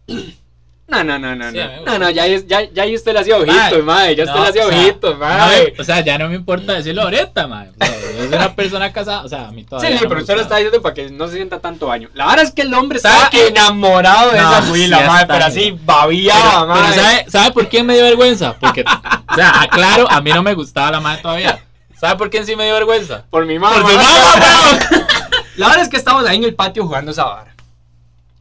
No, 0.87 1.03
no, 1.03 1.19
no, 1.19 1.35
no, 1.35 1.51
Sí, 1.51 1.57
no. 1.57 1.85
No, 1.93 1.99
no, 1.99 2.11
ya, 2.11 2.27
ya, 2.27 2.61
ya 2.71 2.83
ahí 2.83 2.95
usted 2.95 3.15
le 3.15 3.21
hacía 3.21 3.39
ojitos, 3.39 3.83
mae. 3.85 4.15
Ya 4.15 4.25
usted 4.25 4.37
No, 4.37 4.43
le 4.43 4.49
hacía 4.51 4.67
o 4.67 4.69
sea, 4.71 4.79
ojitos, 4.81 5.19
no 5.19 5.27
me- 5.27 5.75
o 5.81 5.85
sea, 5.85 6.01
ya 6.01 6.19
no 6.19 6.29
me 6.29 6.35
importa 6.37 6.75
decirlo 6.75 7.03
ahorita, 7.03 7.47
mae. 7.47 7.71
O 7.71 7.85
sea, 7.85 7.97
yo 8.13 8.19
soy 8.19 8.27
una 8.35 8.55
persona 8.55 8.93
casada. 8.93 9.23
O 9.25 9.29
sea, 9.29 9.49
a 9.49 9.51
mí 9.51 9.63
Sí, 9.63 9.67
todavía. 9.67 9.97
sí, 9.97 10.03
no 10.03 10.09
pero 10.09 10.21
usted 10.21 10.35
lo 10.37 10.43
está 10.43 10.57
diciendo 10.57 10.83
para 10.83 10.95
que 10.95 11.11
no 11.11 11.27
se 11.27 11.35
sienta 11.37 11.59
tanto 11.59 11.87
daño. 11.87 12.11
La 12.13 12.27
verdad 12.27 12.45
es 12.45 12.53
que 12.53 12.63
el 12.63 12.75
hombre 12.75 12.99
¿Sabe 12.99 13.17
estaba 13.25 13.45
enamorado 13.49 14.31
de 14.33 14.37
esa 14.39 14.61
huila, 14.71 14.99
sí, 14.99 15.05
está 15.05 15.27
pero 15.27 15.45
así 15.47 15.79
babiaba, 15.85 16.75
Pero, 16.75 16.87
pero. 16.91 17.03
¿sabe, 17.03 17.25
¿sabe 17.31 17.53
por 17.53 17.69
qué 17.71 17.83
me 17.83 17.95
dio 17.95 18.03
vergüenza? 18.05 18.55
Porque, 18.61 18.83
o 18.87 19.35
sea, 19.35 19.63
aclaro, 19.63 20.07
a 20.11 20.21
mí 20.21 20.33
no 20.33 20.43
me 20.43 20.53
gustaba 20.55 20.91
la 20.91 21.01
madre 21.01 21.23
todavía. 21.23 21.61
¿Sabe 21.99 22.17
por 22.17 22.29
qué 22.29 22.45
sí 22.45 22.55
me 22.57 22.65
dio 22.67 22.75
vergüenza? 22.75 23.25
Por 23.31 23.47
mi 23.47 23.59
mamá. 23.59 23.81
Por 23.81 23.91
su 23.91 23.97
mamá. 23.97 24.79
La 25.57 25.69
verdad 25.69 25.85
es 25.85 25.89
que 25.89 25.97
estábamos 25.97 26.29
ahí 26.29 26.37
en 26.37 26.45
el 26.45 26.55
patio 26.55 26.85
jugando 26.85 27.13
esa 27.13 27.25
vara. 27.25 27.55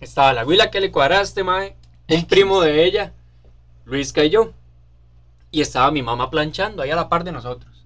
Estaba 0.02 0.34
la 0.34 0.44
huila 0.44 0.70
que 0.70 0.82
le 0.82 0.92
cuadraste, 0.92 1.44
mae. 1.44 1.76
Un 2.10 2.26
primo 2.26 2.62
de 2.62 2.84
ella, 2.86 3.14
Luisca 3.86 4.24
y 4.24 4.30
yo. 4.30 4.54
Y 5.52 5.62
estaba 5.62 5.92
mi 5.92 6.02
mamá 6.02 6.30
planchando 6.30 6.82
ahí 6.82 6.92
a 6.92 6.96
la 6.96 7.10
par 7.10 7.24
de 7.24 7.32
nosotros. 7.32 7.86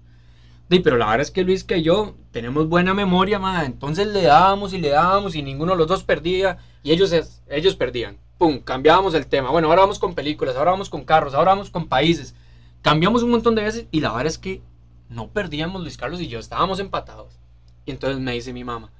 Sí, 0.70 0.80
pero 0.80 0.96
la 0.96 1.06
verdad 1.06 1.22
es 1.22 1.30
que 1.30 1.44
Luisca 1.44 1.76
y 1.76 1.82
yo 1.82 2.14
tenemos 2.30 2.68
buena 2.68 2.92
memoria, 2.94 3.38
mae. 3.38 3.66
Entonces 3.66 4.06
le 4.06 4.22
dábamos 4.22 4.72
y 4.74 4.78
le 4.78 4.90
dábamos 4.90 5.34
y 5.34 5.42
ninguno 5.42 5.72
de 5.72 5.78
los 5.78 5.86
dos 5.86 6.04
perdía. 6.04 6.58
Y 6.82 6.92
ellos, 6.92 7.14
ellos 7.48 7.76
perdían. 7.76 8.18
Pum, 8.38 8.60
cambiábamos 8.60 9.14
el 9.14 9.26
tema. 9.26 9.50
Bueno, 9.50 9.68
ahora 9.68 9.82
vamos 9.82 9.98
con 9.98 10.14
películas, 10.14 10.56
ahora 10.56 10.72
vamos 10.72 10.90
con 10.90 11.04
carros, 11.04 11.34
ahora 11.34 11.52
vamos 11.52 11.70
con 11.70 11.88
países. 11.88 12.34
Cambiamos 12.82 13.22
un 13.22 13.30
montón 13.30 13.54
de 13.54 13.62
veces 13.62 13.86
y 13.90 14.00
la 14.00 14.10
verdad 14.10 14.26
es 14.26 14.38
que 14.38 14.62
no 15.08 15.28
perdíamos 15.28 15.82
Luis 15.82 15.96
Carlos 15.96 16.20
y 16.20 16.28
yo, 16.28 16.38
estábamos 16.38 16.80
empatados. 16.80 17.38
Y 17.86 17.90
entonces 17.90 18.20
me 18.20 18.32
dice 18.32 18.52
mi 18.52 18.64
mamá, 18.64 18.92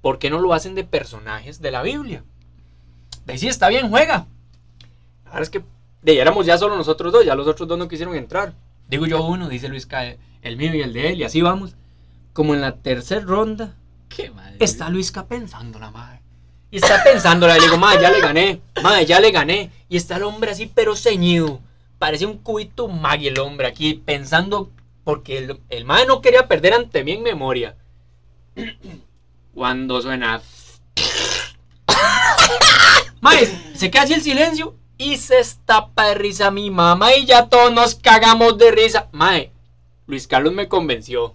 ¿por 0.00 0.18
qué 0.18 0.28
no 0.28 0.40
lo 0.40 0.52
hacen 0.52 0.74
de 0.74 0.84
personajes 0.84 1.60
de 1.60 1.70
la 1.70 1.82
Biblia? 1.82 2.24
De 3.24 3.32
ahí 3.32 3.38
sí, 3.38 3.48
está 3.48 3.68
bien, 3.68 3.88
juega. 3.88 4.26
Verdad 5.32 5.42
es 5.42 5.50
que 5.50 5.62
de 6.02 6.20
éramos 6.20 6.46
ya 6.46 6.58
solo 6.58 6.76
nosotros 6.76 7.12
dos, 7.12 7.24
ya 7.24 7.34
los 7.34 7.46
otros 7.46 7.68
dos 7.68 7.78
no 7.78 7.88
quisieron 7.88 8.14
entrar. 8.14 8.52
Digo 8.88 9.06
yo 9.06 9.22
uno, 9.24 9.48
dice 9.48 9.68
Luis 9.68 9.86
Ca- 9.86 10.16
el 10.42 10.56
mío 10.56 10.74
y 10.74 10.82
el 10.82 10.92
de 10.92 11.10
él, 11.12 11.20
y 11.20 11.24
así 11.24 11.40
vamos. 11.40 11.74
Como 12.32 12.54
en 12.54 12.60
la 12.60 12.76
tercera 12.76 13.20
ronda, 13.22 13.74
Qué 14.08 14.30
madre. 14.30 14.56
está 14.60 14.88
Luisca 14.90 15.26
pensando 15.26 15.78
la 15.78 15.90
madre. 15.90 16.20
Y 16.70 16.76
está 16.78 17.02
pensando, 17.04 17.46
le 17.46 17.58
digo, 17.60 17.76
madre, 17.76 18.02
ya 18.02 18.10
le 18.10 18.20
gané, 18.20 18.60
madre, 18.82 19.06
ya 19.06 19.20
le 19.20 19.30
gané. 19.30 19.70
Y 19.88 19.96
está 19.96 20.16
el 20.16 20.22
hombre 20.22 20.50
así, 20.52 20.70
pero 20.74 20.96
ceñido. 20.96 21.60
Parece 21.98 22.26
un 22.26 22.38
cubito 22.38 22.88
magui 22.88 23.28
el 23.28 23.38
hombre 23.38 23.66
aquí, 23.66 23.94
pensando, 23.94 24.70
porque 25.04 25.38
el, 25.38 25.60
el 25.68 25.84
madre 25.84 26.06
no 26.06 26.20
quería 26.22 26.48
perder 26.48 26.72
ante 26.74 27.04
mí 27.04 27.12
en 27.12 27.22
memoria. 27.22 27.76
Cuando 29.54 30.00
suena. 30.00 30.40
Madre, 33.20 33.46
se 33.74 33.90
queda 33.90 34.02
así 34.02 34.14
el 34.14 34.22
silencio 34.22 34.74
y 35.02 35.16
se 35.16 35.40
estapa 35.40 36.06
de 36.08 36.14
risa 36.14 36.50
mi 36.52 36.70
mamá 36.70 37.14
y 37.16 37.26
ya 37.26 37.46
todos 37.46 37.72
nos 37.72 37.96
cagamos 37.96 38.56
de 38.56 38.70
risa. 38.70 39.08
Madre, 39.10 39.50
Luis 40.06 40.28
Carlos 40.28 40.52
me 40.52 40.68
convenció. 40.68 41.34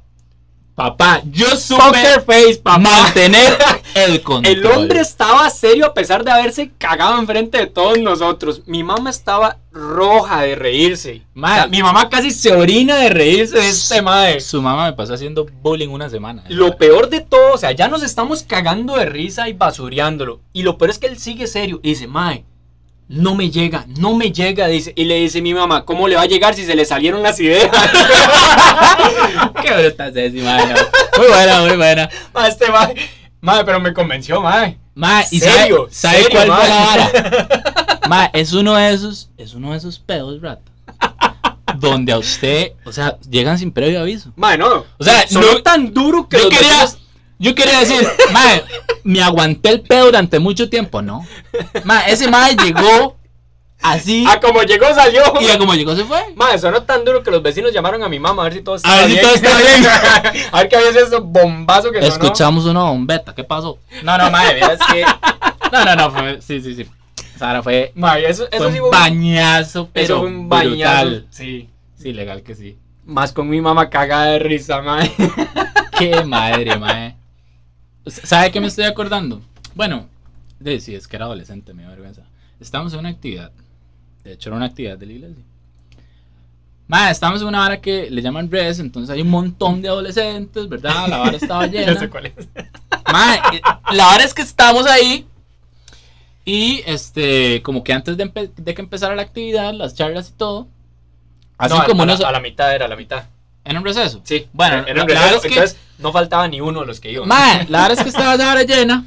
Papá, 0.74 1.24
yo 1.32 1.48
Poker 1.48 1.60
supe 1.60 2.22
face, 2.22 2.62
papá. 2.64 2.78
mantener 2.78 3.58
el 3.96 4.22
control. 4.22 4.56
El 4.56 4.66
hombre 4.68 5.00
estaba 5.00 5.50
serio 5.50 5.88
a 5.88 5.94
pesar 5.94 6.24
de 6.24 6.30
haberse 6.30 6.70
cagado 6.78 7.18
enfrente 7.18 7.58
de 7.58 7.66
todos 7.66 7.98
nosotros. 7.98 8.62
Mi 8.68 8.84
mamá 8.84 9.10
estaba 9.10 9.58
roja 9.72 10.44
de 10.44 10.54
reírse. 10.54 11.24
Mae. 11.34 11.54
O 11.54 11.56
sea, 11.56 11.68
mi 11.68 11.82
mamá 11.82 12.10
casi 12.10 12.30
se 12.30 12.54
orina 12.54 12.96
de 12.98 13.10
reírse 13.10 13.58
de 13.58 13.68
este 13.68 14.04
madre. 14.04 14.40
Su 14.40 14.62
mamá 14.62 14.86
me 14.86 14.94
pasó 14.94 15.16
haciendo 15.16 15.48
bullying 15.64 15.90
una 15.90 16.12
semana. 16.12 16.44
Lo 16.48 16.78
peor 16.78 17.10
de 17.10 17.22
todo, 17.22 17.54
o 17.56 17.58
sea, 17.58 17.72
ya 17.72 17.88
nos 17.88 18.04
estamos 18.04 18.44
cagando 18.44 18.98
de 18.98 19.08
risa 19.08 19.50
y 19.50 19.54
basureándolo. 19.54 20.42
Y 20.54 20.62
lo 20.62 20.78
peor 20.78 20.92
es 20.92 21.00
que 21.00 21.08
él 21.08 21.18
sigue 21.18 21.48
serio 21.48 21.80
y 21.82 21.90
dice, 21.90 22.06
mae, 22.06 22.46
no 23.10 23.36
me 23.36 23.50
llega, 23.50 23.86
no 24.00 24.16
me 24.16 24.32
llega, 24.32 24.68
dice. 24.68 24.94
Y 24.96 25.06
le 25.06 25.16
dice 25.16 25.42
mi 25.42 25.54
mamá, 25.54 25.86
¿cómo 25.86 26.08
le 26.08 26.16
va 26.16 26.24
a 26.24 26.28
llegar 26.28 26.54
si 26.56 26.66
se 26.66 26.76
le 26.76 26.86
salieron 26.86 27.24
las 27.24 27.40
ideas? 27.40 27.70
Qué 29.62 29.74
bruta 29.74 30.12
mae, 30.14 30.68
no. 30.68 30.76
Muy 31.18 31.28
buena, 31.28 31.62
muy 31.62 31.78
buena. 31.78 32.10
Mae, 32.34 32.50
este 32.50 32.70
mae, 32.72 32.96
mae, 33.42 33.64
pero 33.64 33.80
me 33.80 33.94
convenció, 33.94 34.42
mae. 34.42 34.78
Ma, 34.94 35.24
¿y 35.32 35.40
Serio, 35.40 35.88
sabe, 35.92 36.18
sabe 36.18 36.24
serio, 36.24 36.30
cuál 36.32 36.60
fue 36.60 36.70
la 36.70 36.80
vara? 36.86 37.48
Ma, 38.10 38.26
es 38.34 38.54
uno 38.54 38.76
de 38.76 38.94
esos, 38.94 39.30
es 39.38 39.54
uno 39.54 39.72
de 39.74 39.78
esos 39.78 40.00
pedos, 40.00 40.42
rata. 40.42 40.72
Donde 41.76 42.12
a 42.14 42.18
usted, 42.18 42.72
o 42.86 42.92
sea, 42.92 43.18
llegan 43.30 43.60
sin 43.60 43.72
previo 43.72 44.00
aviso. 44.00 44.32
Mae, 44.36 44.58
no. 44.58 44.86
O 44.98 45.04
sea, 45.04 45.24
no- 45.32 45.62
tan 45.62 45.94
duro 45.94 46.28
que 46.28 46.38
yo 46.38 46.44
los 46.46 46.54
quería- 46.54 46.88
Yo 47.40 47.54
quería 47.56 47.80
decir, 47.80 48.08
mae, 48.32 48.64
me 49.04 49.22
aguanté 49.22 49.70
el 49.70 49.82
pedo 49.82 50.06
durante 50.06 50.40
mucho 50.40 50.70
tiempo, 50.70 51.02
¿no? 51.02 51.26
Mae, 51.84 52.12
ese 52.12 52.30
mae 52.30 52.56
llegó 52.56 53.16
así. 53.82 54.26
Ah, 54.28 54.40
como 54.40 54.64
llegó, 54.64 54.86
salió. 54.94 55.22
Y 55.40 55.48
a 55.50 55.58
como 55.60 55.76
llegó 55.76 55.96
se 55.96 56.04
fue. 56.04 56.20
Madre, 56.36 56.58
sonó 56.58 56.82
tan 56.84 57.06
duro 57.06 57.22
que 57.22 57.30
los 57.32 57.44
vecinos 57.44 57.72
llamaron 57.72 58.02
a 58.04 58.10
mi 58.10 58.18
mamá 58.20 58.42
a 58.42 58.46
ver 58.46 58.54
si 58.54 58.62
todo 58.62 58.76
estaba 58.76 58.96
A 58.96 58.98
ver 59.06 59.08
si 59.08 59.12
bien. 59.14 59.22
todo 59.24 59.36
estaba 59.36 59.60
bien. 59.60 59.86
a 60.52 60.58
ver 60.60 60.70
qué 60.70 60.76
había 60.78 60.92
sido 60.94 61.06
ese 61.08 61.18
bombazo 61.18 61.92
que 61.92 62.02
sonó. 62.02 62.12
Escuchamos 62.14 62.66
una 62.66 62.84
bombeta, 62.84 63.36
¿qué 63.36 63.44
pasó? 63.44 63.78
No, 64.04 64.18
no, 64.18 64.32
mae, 64.32 64.60
es 64.60 64.80
que. 64.92 65.06
No, 65.72 65.86
no, 65.86 65.96
no, 65.96 66.12
fue. 66.12 66.42
Sí, 66.42 66.60
sí, 66.62 66.74
sí. 66.76 66.86
Sara 67.38 67.62
fue. 67.62 67.92
Madre, 67.94 68.30
eso, 68.30 68.48
eso 68.52 68.64
fue 68.64 68.72
sí 68.74 68.80
un 68.80 68.90
fue 68.90 69.00
bañazo, 69.00 69.90
pero. 69.94 70.06
Eso 70.06 70.20
fue 70.22 70.28
un 70.30 70.50
bañazo. 70.50 71.06
brutal. 71.06 71.28
Sí. 71.30 71.70
Sí, 72.02 72.14
legal 72.14 72.42
que 72.42 72.56
sí. 72.56 72.78
Más 73.06 73.32
con 73.32 73.48
mi 73.48 73.62
mamá 73.62 73.90
cagada 73.90 74.26
de 74.32 74.40
risa, 74.40 74.82
madre. 74.82 75.12
Qué 75.98 76.24
madre, 76.24 76.78
mae. 76.78 77.16
¿Sabe 78.10 78.52
qué 78.52 78.62
me 78.62 78.68
estoy 78.68 78.86
acordando? 78.86 79.42
Bueno, 79.76 80.08
de, 80.60 80.80
sí, 80.80 80.96
es 80.96 81.08
que 81.08 81.16
era 81.16 81.26
adolescente, 81.26 81.74
me 81.74 81.84
da 81.84 81.90
vergüenza. 81.90 82.24
Estamos 82.60 82.94
en 82.94 83.00
una 83.00 83.10
actividad. 83.10 83.52
De 84.24 84.34
hecho, 84.34 84.50
era 84.50 84.58
una 84.58 84.66
actividad 84.66 84.98
de 84.98 85.06
la 85.06 85.14
iglesia. 85.14 85.44
Mae, 86.88 87.12
estamos 87.12 87.42
en 87.42 87.48
una 87.48 87.60
vara 87.60 87.82
que 87.82 88.10
le 88.10 88.22
llaman 88.22 88.50
res, 88.50 88.80
entonces 88.80 89.14
hay 89.14 89.22
un 89.22 89.30
montón 89.30 89.82
de 89.82 89.90
adolescentes, 89.90 90.70
¿verdad? 90.70 91.08
La 91.10 91.18
vara 91.18 91.38
estaba 91.42 91.68
llena. 91.68 91.94
Ya 91.94 92.00
sé 92.00 92.10
cuál 92.10 92.28
es. 92.28 92.34
Mae, 93.12 93.38
eh, 93.54 93.62
la 93.92 94.08
verdad 94.08 94.26
es 94.26 94.34
que 94.34 94.42
estamos 94.42 94.86
ahí. 94.88 95.28
Y 96.46 96.82
este, 96.86 97.62
como 97.62 97.84
que 97.84 97.92
antes 97.92 98.16
de, 98.16 98.32
que 98.32 98.82
empezara 98.82 99.16
la 99.16 99.22
actividad, 99.22 99.74
las 99.74 99.96
charlas 99.96 100.30
y 100.30 100.34
todo, 100.34 100.70
hacen 101.58 101.78
No, 101.78 101.86
como 101.86 102.04
a, 102.04 102.06
la, 102.06 102.14
unos. 102.14 102.26
a 102.26 102.32
la 102.32 102.40
mitad 102.40 102.74
era, 102.74 102.86
a 102.86 102.88
la 102.88 102.96
mitad. 102.96 103.26
En 103.70 103.78
un 103.78 103.84
receso. 103.86 104.22
Sí. 104.24 104.48
Bueno, 104.54 104.86
era 104.88 105.04
un 105.04 105.08
receso, 105.10 105.24
verdad 105.26 105.36
es 105.36 105.42
que- 105.42 105.48
entonces 105.50 105.78
no 106.00 106.12
faltaba 106.12 106.48
ni 106.48 106.62
uno 106.62 106.82
de 106.82 106.86
los 106.86 107.00
que 107.00 107.12
iban. 107.12 107.28
Mae, 107.28 107.66
la 107.70 107.82
verdad 107.84 107.98
es 107.98 108.04
que 108.04 108.10
estaba 108.10 108.36
esa 108.36 108.46
vara 108.46 108.64
llena. 108.64 109.06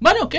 Bueno, 0.00 0.24
ok. 0.24 0.34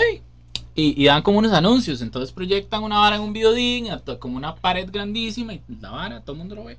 Y, 0.75 1.01
y 1.01 1.05
dan 1.05 1.21
como 1.21 1.39
unos 1.39 1.51
anuncios. 1.53 2.01
Entonces 2.01 2.31
proyectan 2.31 2.83
una 2.83 2.99
vara 2.99 3.15
en 3.15 3.21
un 3.23 3.89
hasta 3.91 4.17
como 4.19 4.37
una 4.37 4.55
pared 4.55 4.87
grandísima 4.91 5.53
y 5.53 5.61
la 5.81 5.89
vara, 5.89 6.21
todo 6.21 6.33
el 6.33 6.37
mundo 6.39 6.55
lo 6.55 6.65
ve. 6.65 6.77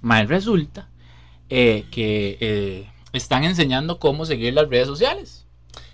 Mae, 0.00 0.26
resulta 0.26 0.88
eh, 1.48 1.84
que 1.90 2.36
eh, 2.40 2.88
están 3.12 3.44
enseñando 3.44 3.98
cómo 3.98 4.26
seguir 4.26 4.54
las 4.54 4.68
redes 4.68 4.86
sociales. 4.86 5.44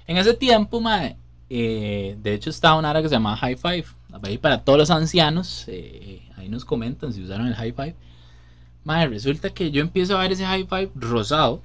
En 0.06 0.16
ese 0.16 0.34
tiempo, 0.34 0.80
mae, 0.80 1.16
eh, 1.50 2.16
de 2.22 2.34
hecho 2.34 2.50
estaba 2.50 2.76
una 2.76 2.90
área 2.90 3.02
que 3.02 3.08
se 3.08 3.14
llamaba 3.14 3.36
High 3.36 3.56
Five. 3.56 3.84
Ahí 4.22 4.38
para 4.38 4.62
todos 4.62 4.78
los 4.78 4.90
ancianos, 4.90 5.64
eh, 5.68 6.22
ahí 6.36 6.48
nos 6.48 6.64
comentan 6.64 7.12
si 7.12 7.22
usaron 7.22 7.46
el 7.46 7.54
High 7.54 7.72
Five. 7.72 7.94
Mae, 8.84 9.06
resulta 9.06 9.50
que 9.50 9.70
yo 9.70 9.80
empiezo 9.82 10.16
a 10.16 10.20
ver 10.22 10.32
ese 10.32 10.44
High 10.46 10.66
Five 10.66 10.90
rosado. 10.94 11.60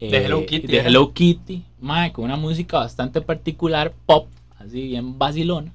De 0.00 0.08
eh, 0.08 0.24
Hello 0.26 0.44
Kitty, 0.44 0.66
De. 0.66 0.78
Hello 0.80 1.12
Kitty, 1.12 1.62
mae, 1.80 2.12
con 2.12 2.24
una 2.24 2.36
música 2.36 2.78
bastante 2.78 3.20
particular, 3.20 3.92
pop, 4.06 4.26
así 4.58 4.88
bien 4.88 5.18
vacilona. 5.18 5.72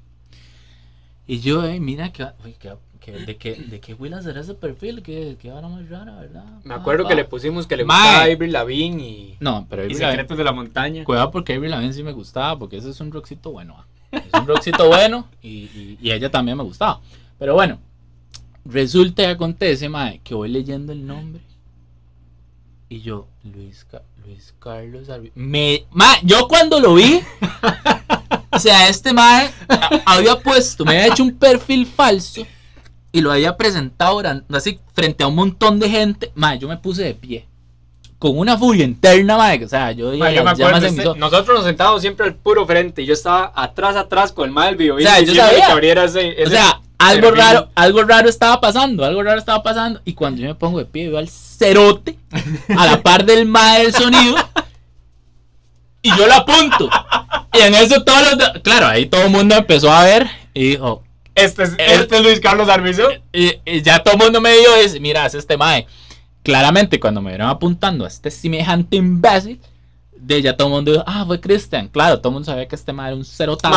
Y 1.25 1.39
yo, 1.39 1.63
eh, 1.65 1.79
mira, 1.79 2.11
que, 2.11 2.23
uy, 2.43 2.53
que- 2.59 2.73
que- 2.99 3.11
de, 3.13 3.37
qué, 3.37 3.55
¿de 3.55 3.79
qué 3.79 3.93
Willa 3.93 4.21
será 4.21 4.41
ese 4.41 4.53
perfil? 4.55 5.01
¿Qué, 5.01 5.37
qué 5.41 5.49
vara 5.51 5.67
más 5.67 5.87
rara, 5.89 6.15
verdad? 6.15 6.43
Me 6.63 6.73
Ah, 6.73 6.77
acuerdo 6.77 7.03
va. 7.03 7.09
que 7.09 7.15
le 7.15 7.25
pusimos 7.25 7.65
que 7.65 7.77
le 7.77 7.85
Mae. 7.85 7.97
gustaba 7.97 8.23
Avril 8.33 8.51
Lavigne 8.51 9.03
y, 9.03 9.37
No, 9.39 9.65
pero 9.69 9.83
y 9.83 9.85
Avril 9.85 9.97
Lavigne- 9.99 10.09
Secretos 10.11 10.37
de 10.37 10.43
la 10.43 10.51
Montaña. 10.51 11.03
Cuidado 11.05 11.31
porque 11.31 11.53
Avril 11.53 11.71
Lavigne 11.71 11.93
sí 11.93 12.03
me 12.03 12.11
gustaba, 12.11 12.59
porque 12.59 12.77
ese 12.77 12.89
es 12.89 12.99
un 12.99 13.11
rockcito 13.11 13.51
bueno. 13.51 13.83
Es 14.11 14.21
un 14.39 14.45
rockcito 14.47 14.87
bueno 14.89 15.27
y, 15.41 15.47
y- 15.49 15.97
y 16.01 16.11
ella 16.11 16.29
también 16.29 16.57
me 16.57 16.63
gustaba. 16.63 16.99
Pero 17.39 17.53
bueno, 17.53 17.79
resulta 18.69 19.23
y 19.23 19.25
acontece, 19.25 19.89
mae, 19.89 20.19
que 20.23 20.33
voy 20.35 20.49
leyendo 20.49 20.91
el 20.93 21.05
nombre. 21.05 21.41
Y 22.89 23.01
yo, 23.01 23.27
Luis, 23.43 23.85
Luis 24.25 24.53
Carlos 24.59 25.09
Arbi- 25.09 25.31
Me, 25.35 25.85
mae, 25.91 26.19
yo 26.23 26.47
cuando 26.47 26.79
lo 26.79 26.95
vi, 26.95 27.21
o 28.51 28.59
sea, 28.59 28.87
este 28.89 29.13
mae 29.13 29.51
había 30.05 30.39
puesto, 30.39 30.85
me 30.85 30.91
había 30.97 31.13
hecho 31.13 31.23
un 31.23 31.35
perfil 31.37 31.85
falso 31.85 32.45
y 33.11 33.21
lo 33.21 33.31
había 33.31 33.55
presentado 33.57 34.21
así 34.53 34.79
frente 34.93 35.23
a 35.23 35.27
un 35.27 35.35
montón 35.35 35.79
de 35.79 35.89
gente. 35.89 36.31
Mae, 36.35 36.57
yo 36.59 36.67
me 36.67 36.77
puse 36.77 37.03
de 37.03 37.13
pie. 37.15 37.45
Con 38.17 38.37
una 38.37 38.57
furia 38.57 38.83
interna, 38.83 39.37
mae. 39.37 39.63
O 39.63 39.69
sea, 39.69 39.91
yo 39.93 40.11
dije, 40.11 40.23
Mae, 40.23 40.35
yo 40.35 40.43
me 40.43 40.49
acuerdo, 40.51 40.85
este- 40.85 41.15
nosotros 41.17 41.57
nos 41.59 41.65
sentábamos 41.65 42.01
siempre 42.01 42.25
al 42.25 42.35
puro 42.35 42.65
frente 42.65 43.01
y 43.01 43.05
yo 43.05 43.13
estaba 43.13 43.51
atrás, 43.55 43.95
atrás 43.95 44.31
con 44.33 44.45
el 44.49 44.51
mal 44.53 44.67
del 44.67 44.75
video. 44.77 44.95
O 44.95 44.99
sea, 44.99 45.19
yo 45.21 45.33
sabía. 45.33 45.65
que 45.67 45.71
abriera 45.71 46.03
ese, 46.03 46.19
O 46.27 46.31
ese 46.31 46.49
sea, 46.49 46.81
algo 46.99 47.31
raro, 47.31 47.69
algo 47.75 48.03
raro 48.03 48.29
estaba 48.29 48.61
pasando, 48.61 49.03
algo 49.05 49.23
raro 49.23 49.39
estaba 49.39 49.63
pasando. 49.63 50.01
Y 50.05 50.13
cuando 50.13 50.41
yo 50.41 50.47
me 50.49 50.55
pongo 50.55 50.79
de 50.79 50.85
pie, 50.85 51.09
veo 51.09 51.17
al 51.17 51.27
cerote 51.29 52.17
a 52.77 52.85
la 52.85 53.01
par 53.01 53.25
del 53.25 53.45
mae 53.45 53.83
del 53.83 53.93
sonido. 53.93 54.35
Y 56.01 56.09
yo 56.15 56.27
lo 56.27 56.33
apunto. 56.33 56.89
Y 57.53 57.59
en 57.59 57.75
eso 57.75 58.01
todos 58.03 58.21
los. 58.21 58.61
Claro, 58.63 58.87
ahí 58.87 59.05
todo 59.07 59.23
el 59.23 59.31
mundo 59.31 59.55
empezó 59.55 59.91
a 59.91 60.05
ver. 60.05 60.29
Y 60.53 60.69
dijo. 60.69 61.03
Este 61.35 61.63
es, 61.63 61.71
El- 61.77 62.01
este 62.01 62.15
es 62.15 62.23
Luis 62.23 62.39
Carlos 62.39 62.69
Arbizo. 62.69 63.09
Y, 63.33 63.53
y 63.65 63.81
ya 63.81 63.99
todo 64.01 64.13
el 64.15 64.19
mundo 64.21 64.39
me 64.41 64.51
ese. 64.81 64.99
Mira, 65.01 65.25
es 65.25 65.33
este 65.33 65.57
mae. 65.57 65.85
Claramente, 66.41 66.99
cuando 67.01 67.21
me 67.21 67.31
vieron 67.31 67.49
apuntando 67.49 68.05
a 68.05 68.07
este 68.07 68.31
semejante 68.31 68.95
imbécil. 68.95 69.59
De 70.21 70.41
ya 70.41 70.55
todo 70.57 70.67
el 70.67 70.73
mundo 70.73 70.91
dijo, 70.91 71.03
ah, 71.07 71.23
fue 71.25 71.39
Cristian. 71.39 71.87
Claro, 71.87 72.19
todo 72.19 72.29
el 72.29 72.33
mundo 72.33 72.45
sabía 72.45 72.67
que 72.67 72.75
este 72.75 72.91
mae 72.93 73.07
era 73.07 73.15
un 73.15 73.21
y 73.21 73.25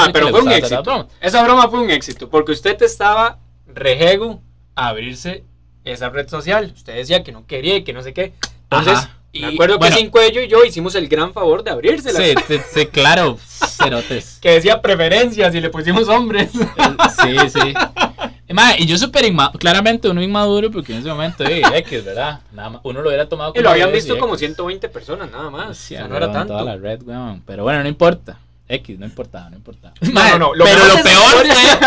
que 0.07 0.13
pero 0.13 0.29
fue 0.29 0.41
un 0.43 0.51
éxito. 0.51 0.75
las 0.77 0.85
bromas. 0.85 1.07
Esa 1.21 1.43
broma 1.45 1.69
fue 1.69 1.81
un 1.81 1.91
éxito 1.91 2.29
porque 2.29 2.53
usted 2.53 2.81
estaba 2.83 3.39
rejego 3.67 4.43
a 4.75 4.89
abrirse 4.89 5.45
esa 5.85 6.09
red 6.09 6.29
social. 6.29 6.73
Usted 6.75 6.95
decía 6.97 7.23
que 7.23 7.33
no 7.33 7.47
quería 7.47 7.77
y 7.77 7.85
que 7.85 7.93
no 7.93 8.03
sé 8.03 8.13
qué. 8.13 8.33
Entonces, 8.65 8.95
Ajá. 8.99 9.19
me 9.33 9.39
Y, 9.39 9.45
acuerdo 9.55 9.79
bueno, 9.79 9.95
que 9.95 10.01
Sin 10.03 10.11
Cuello 10.11 10.43
y 10.43 10.49
yo 10.49 10.65
hicimos 10.65 10.95
el 10.97 11.09
gran 11.09 11.33
favor 11.33 11.63
de 11.63 11.71
abrírsela. 11.71 12.19
Sí, 12.21 12.35
sí, 12.49 12.61
sí, 12.75 12.87
claro, 12.87 13.39
cerotes. 13.79 14.39
Que 14.43 14.51
decía 14.53 14.83
preferencias 14.83 15.55
y 15.55 15.61
le 15.61 15.71
pusimos 15.71 16.09
hombres. 16.09 16.51
Sí, 16.53 17.37
sí. 17.49 17.75
Y, 18.53 18.55
mae, 18.55 18.77
y 18.83 18.87
yo 18.87 18.99
súper 18.99 19.25
inmaduro, 19.25 19.59
claramente 19.59 20.09
uno 20.09 20.23
inmaduro 20.23 20.71
porque 20.71 20.93
en 20.93 20.99
ese 21.01 21.09
momento, 21.09 21.43
X, 21.47 22.05
¿verdad? 22.05 22.41
Nada 22.53 22.69
más, 22.71 22.81
uno 22.85 23.01
lo 23.01 23.09
hubiera 23.09 23.29
tomado 23.29 23.53
y 23.57 23.61
lo 23.61 23.71
habían 23.71 23.91
visto 23.91 24.19
como 24.19 24.35
X. 24.35 24.41
120 24.41 24.88
personas 24.91 25.31
nada 25.31 25.49
más. 25.51 25.77
Sí, 25.79 25.95
o 25.95 25.99
sea, 25.99 26.09
no 26.09 26.17
era 26.17 26.31
tanto. 26.31 26.53
Toda 26.53 26.65
la 26.65 26.77
red, 26.77 27.03
weón. 27.03 27.43
Pero 27.47 27.62
bueno, 27.62 27.83
no 27.83 27.88
importa. 27.88 28.38
X, 28.69 28.99
no 28.99 29.07
importaba, 29.07 29.51
no 29.51 29.57
importaba. 29.57 29.95
No, 30.01 30.12
Mae, 30.12 30.33
no, 30.33 30.38
no, 30.38 30.55
lo 30.55 30.65
pero 30.65 30.87
lo 30.87 31.03
peor 31.03 31.47
fue. 31.47 31.79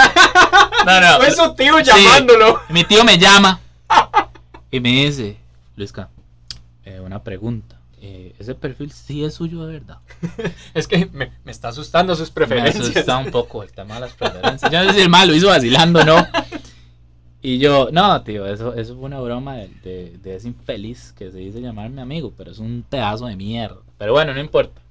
No, 0.85 1.01
no. 1.01 1.17
Fue 1.17 1.31
su 1.31 1.53
tío 1.55 1.77
Sí. 1.79 1.83
llamándolo. 1.85 2.59
Mi 2.69 2.83
tío 2.83 3.03
me 3.03 3.17
llama 3.17 3.59
y 4.71 4.79
me 4.79 4.89
dice, 4.89 5.37
Luisca, 5.75 6.09
eh, 6.83 6.99
una 6.99 7.23
pregunta. 7.23 7.75
Eh, 8.01 8.35
ese 8.37 8.53
perfil 8.53 8.91
sí 8.91 9.23
es 9.25 9.33
suyo 9.33 9.65
de 9.65 9.73
verdad. 9.73 9.97
Es 10.75 10.87
que 10.87 11.09
me, 11.11 11.31
me 11.43 11.51
está 11.51 11.69
asustando 11.69 12.15
sus 12.15 12.29
Me 12.29 12.33
preferencias. 12.35 12.89
asusta 12.89 13.17
un 13.17 13.31
poco 13.31 13.63
el 13.63 13.71
tema 13.71 13.95
de 13.95 14.01
las 14.01 14.13
preferencias. 14.13 14.71
Yo 14.71 14.83
no 14.83 14.89
sé 14.91 14.95
si 14.97 15.01
el 15.01 15.09
mal 15.09 15.27
lo 15.27 15.33
hizo 15.33 15.47
vacilando, 15.47 16.03
¿no? 16.05 16.27
Y 17.45 17.59
yo, 17.59 17.89
no, 17.91 18.23
tío, 18.23 18.47
eso, 18.47 18.73
eso 18.73 18.95
fue 18.95 19.05
una 19.05 19.19
broma 19.19 19.55
de, 19.55 19.69
de, 19.83 20.17
de 20.17 20.35
ese 20.35 20.47
infeliz 20.47 21.13
que 21.15 21.29
se 21.29 21.37
dice 21.37 21.61
llamar 21.61 21.91
mi 21.91 22.01
amigo, 22.01 22.33
pero 22.35 22.49
es 22.49 22.57
un 22.57 22.83
pedazo 22.89 23.27
de 23.27 23.35
mierda. 23.35 23.77
Pero 23.99 24.13
bueno, 24.13 24.33
no 24.33 24.39
importa. 24.39 24.81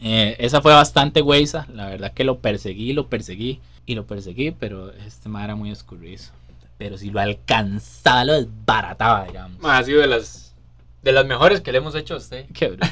Eh, 0.00 0.36
esa 0.38 0.62
fue 0.62 0.72
bastante 0.72 1.22
güeyza. 1.22 1.66
La 1.74 1.86
verdad 1.86 2.12
que 2.12 2.22
lo 2.22 2.38
perseguí, 2.38 2.92
lo 2.92 3.08
perseguí 3.08 3.60
y 3.84 3.96
lo 3.96 4.06
perseguí, 4.06 4.52
pero 4.52 4.92
este 4.92 5.28
ma 5.28 5.42
era 5.42 5.56
muy 5.56 5.72
escurrizo. 5.72 6.30
Pero 6.78 6.96
si 6.96 7.10
lo 7.10 7.18
alcanzaba, 7.18 8.26
lo 8.26 8.34
desbarataba, 8.34 9.26
digamos. 9.26 9.58
Ha 9.64 9.82
sido 9.82 10.02
de 10.02 10.06
las, 10.06 10.54
de 11.02 11.10
las 11.10 11.26
mejores 11.26 11.62
que 11.62 11.72
le 11.72 11.78
hemos 11.78 11.96
hecho 11.96 12.14
a 12.14 12.18
usted. 12.18 12.46
Qué 12.54 12.68
bruto. 12.68 12.86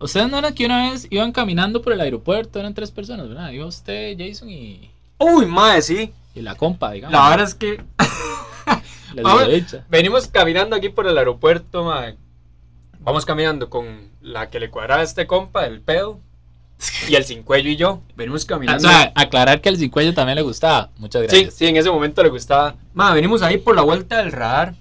Ustedes 0.00 0.30
no 0.30 0.38
eran 0.38 0.52
que 0.52 0.66
una 0.66 0.90
vez 0.90 1.06
iban 1.08 1.32
caminando 1.32 1.80
por 1.80 1.94
el 1.94 2.02
aeropuerto, 2.02 2.60
eran 2.60 2.74
tres 2.74 2.90
personas, 2.90 3.26
¿verdad? 3.26 3.52
Iba 3.52 3.64
usted, 3.64 4.18
Jason 4.18 4.50
y, 4.50 4.90
Uy, 5.18 5.46
madre, 5.46 5.82
sí. 5.82 6.12
Y 6.38 6.42
la 6.42 6.54
compa, 6.54 6.92
digamos. 6.92 7.12
La 7.12 7.28
verdad 7.30 7.46
es 7.46 7.54
que 7.54 7.82
Les 9.14 9.24
Vamos- 9.24 9.48
venimos 9.88 10.26
caminando 10.28 10.76
aquí 10.76 10.88
por 10.90 11.06
el 11.06 11.16
aeropuerto, 11.16 11.84
mae. 11.84 12.16
Vamos 13.00 13.24
caminando 13.24 13.70
con 13.70 14.10
la 14.20 14.50
que 14.50 14.60
le 14.60 14.70
cuadraba 14.70 15.00
a 15.00 15.04
este 15.04 15.26
compa, 15.26 15.66
el 15.66 15.80
pedo. 15.80 16.20
Y 17.08 17.14
el 17.16 17.24
sin 17.24 17.42
cuello 17.42 17.70
y 17.70 17.76
yo. 17.76 18.02
Venimos 18.16 18.44
O 18.44 18.46
caminando. 18.46 18.86
sea, 18.88 19.12
aclarar 19.16 19.60
que 19.60 19.68
el 19.70 19.76
cincuello 19.78 20.14
también 20.14 20.36
le 20.36 20.42
gustaba. 20.42 20.90
Muchas 20.98 21.22
gracias. 21.22 21.54
sí, 21.54 21.66
en 21.66 21.76
ese 21.76 21.90
momento 21.90 22.22
le 22.22 22.28
gustaba. 22.28 22.76
Ma, 22.92 23.12
venimos 23.14 23.42
ahí 23.42 23.56
por 23.58 23.74
la 23.74 23.82
vuelta 23.82 24.18
del 24.18 24.30
radar. 24.30 24.74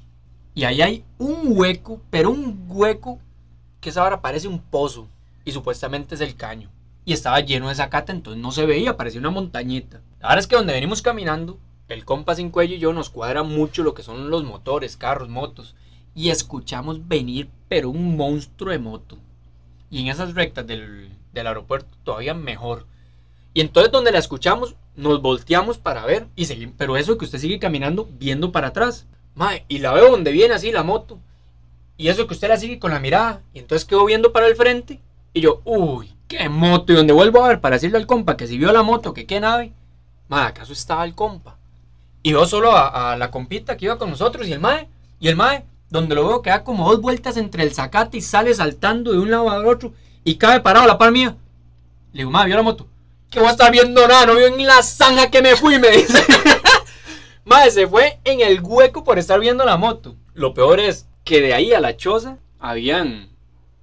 Y 0.53 0.65
ahí 0.65 0.81
hay 0.81 1.05
un 1.17 1.39
hueco, 1.57 2.01
pero 2.09 2.29
un 2.29 2.65
hueco 2.67 3.19
que 3.79 3.89
esa 3.89 4.03
ahora 4.03 4.21
parece 4.21 4.47
un 4.47 4.59
pozo. 4.59 5.07
Y 5.45 5.51
supuestamente 5.53 6.15
es 6.15 6.21
el 6.21 6.35
caño. 6.35 6.69
Y 7.07 7.13
estaba 7.13 7.39
lleno 7.39 7.69
de 7.69 7.75
zacate, 7.75 8.11
entonces 8.11 8.43
no 8.43 8.51
se 8.51 8.65
veía, 8.65 8.97
parecía 8.97 9.21
una 9.21 9.29
montañita. 9.29 10.01
Ahora 10.21 10.41
es 10.41 10.45
que 10.45 10.57
donde 10.57 10.73
venimos 10.73 11.01
caminando, 11.01 11.57
el 11.87 12.03
compa 12.03 12.35
sin 12.35 12.49
cuello 12.49 12.75
y 12.75 12.79
yo 12.79 12.91
nos 12.91 13.09
cuadra 13.09 13.43
mucho 13.43 13.81
lo 13.81 13.93
que 13.93 14.03
son 14.03 14.29
los 14.29 14.43
motores, 14.43 14.97
carros, 14.97 15.29
motos. 15.29 15.73
Y 16.13 16.31
escuchamos 16.31 17.07
venir, 17.07 17.47
pero 17.69 17.89
un 17.91 18.17
monstruo 18.17 18.73
de 18.73 18.79
moto. 18.79 19.17
Y 19.89 20.01
en 20.01 20.09
esas 20.09 20.33
rectas 20.33 20.67
del, 20.67 21.09
del 21.31 21.47
aeropuerto 21.47 21.95
todavía 22.03 22.33
mejor. 22.33 22.85
Y 23.53 23.61
entonces 23.61 23.89
donde 23.89 24.11
la 24.11 24.19
escuchamos, 24.19 24.75
nos 24.97 25.21
volteamos 25.21 25.77
para 25.77 26.05
ver 26.05 26.27
y 26.35 26.43
seguimos. 26.43 26.75
Pero 26.77 26.97
eso 26.97 27.17
que 27.17 27.23
usted 27.23 27.39
sigue 27.39 27.57
caminando 27.57 28.09
viendo 28.19 28.51
para 28.51 28.67
atrás. 28.67 29.07
Mae, 29.33 29.63
y 29.69 29.77
la 29.77 29.93
veo 29.93 30.11
donde 30.11 30.33
viene 30.33 30.55
así 30.55 30.73
la 30.73 30.83
moto. 30.83 31.19
Y 31.95 32.09
eso 32.09 32.27
que 32.27 32.33
usted 32.33 32.49
la 32.49 32.57
sigue 32.57 32.79
con 32.79 32.91
la 32.91 32.99
mirada. 32.99 33.43
Y 33.53 33.59
entonces 33.59 33.85
quedó 33.85 34.03
viendo 34.03 34.33
para 34.33 34.47
el 34.47 34.57
frente. 34.57 34.99
Y 35.31 35.39
yo, 35.39 35.61
uy, 35.63 36.16
qué 36.27 36.49
moto. 36.49 36.93
Y 36.93 36.95
donde 36.95 37.13
vuelvo 37.13 37.43
a 37.43 37.49
ver 37.49 37.61
para 37.61 37.75
decirle 37.75 37.97
al 37.97 38.07
compa 38.07 38.37
que 38.37 38.47
si 38.47 38.57
vio 38.57 38.71
la 38.71 38.83
moto, 38.83 39.13
que 39.13 39.25
qué 39.25 39.39
nave. 39.39 39.73
Madre, 40.27 40.49
¿acaso 40.49 40.73
estaba 40.73 41.05
el 41.05 41.15
compa? 41.15 41.57
Y 42.23 42.33
veo 42.33 42.45
solo 42.45 42.75
a, 42.75 43.15
la 43.15 43.31
compita 43.31 43.77
que 43.77 43.85
iba 43.85 43.97
con 43.97 44.09
nosotros 44.09 44.47
y 44.47 44.53
el 44.53 44.59
mae. 44.59 44.89
Y 45.19 45.29
el 45.29 45.35
mae, 45.35 45.65
donde 45.89 46.15
lo 46.15 46.27
veo 46.27 46.41
que 46.41 46.49
da 46.49 46.63
como 46.63 46.89
dos 46.89 47.01
vueltas 47.01 47.37
entre 47.37 47.63
el 47.63 47.73
zacate 47.73 48.17
y 48.17 48.21
sale 48.21 48.53
saltando 48.53 49.11
de 49.11 49.19
un 49.19 49.31
lado 49.31 49.49
al 49.49 49.65
otro. 49.65 49.93
Y 50.23 50.35
cae 50.35 50.59
parado 50.59 50.85
a 50.85 50.87
la 50.87 50.97
par 50.97 51.11
mía. 51.11 51.37
Le 52.11 52.19
digo, 52.19 52.31
mae, 52.31 52.45
¿vio 52.45 52.55
la 52.55 52.63
moto? 52.63 52.87
Que 53.29 53.39
voy 53.39 53.47
a 53.47 53.51
estar 53.51 53.71
viendo 53.71 54.07
nada, 54.07 54.25
no 54.25 54.35
vio 54.35 54.49
ni 54.55 54.65
la 54.65 54.81
zanja 54.83 55.29
que 55.29 55.41
me 55.41 55.55
fui, 55.55 55.79
me 55.79 55.89
dice. 55.89 56.25
Madre, 57.45 57.71
se 57.71 57.87
fue 57.87 58.19
en 58.25 58.41
el 58.41 58.59
hueco 58.61 59.05
por 59.05 59.17
estar 59.17 59.39
viendo 59.39 59.63
la 59.63 59.77
moto. 59.77 60.15
Lo 60.33 60.53
peor 60.53 60.81
es 60.81 61.07
que 61.23 61.39
de 61.39 61.53
ahí 61.53 61.73
a 61.73 61.79
la 61.79 61.95
choza 61.95 62.37
habían. 62.59 63.29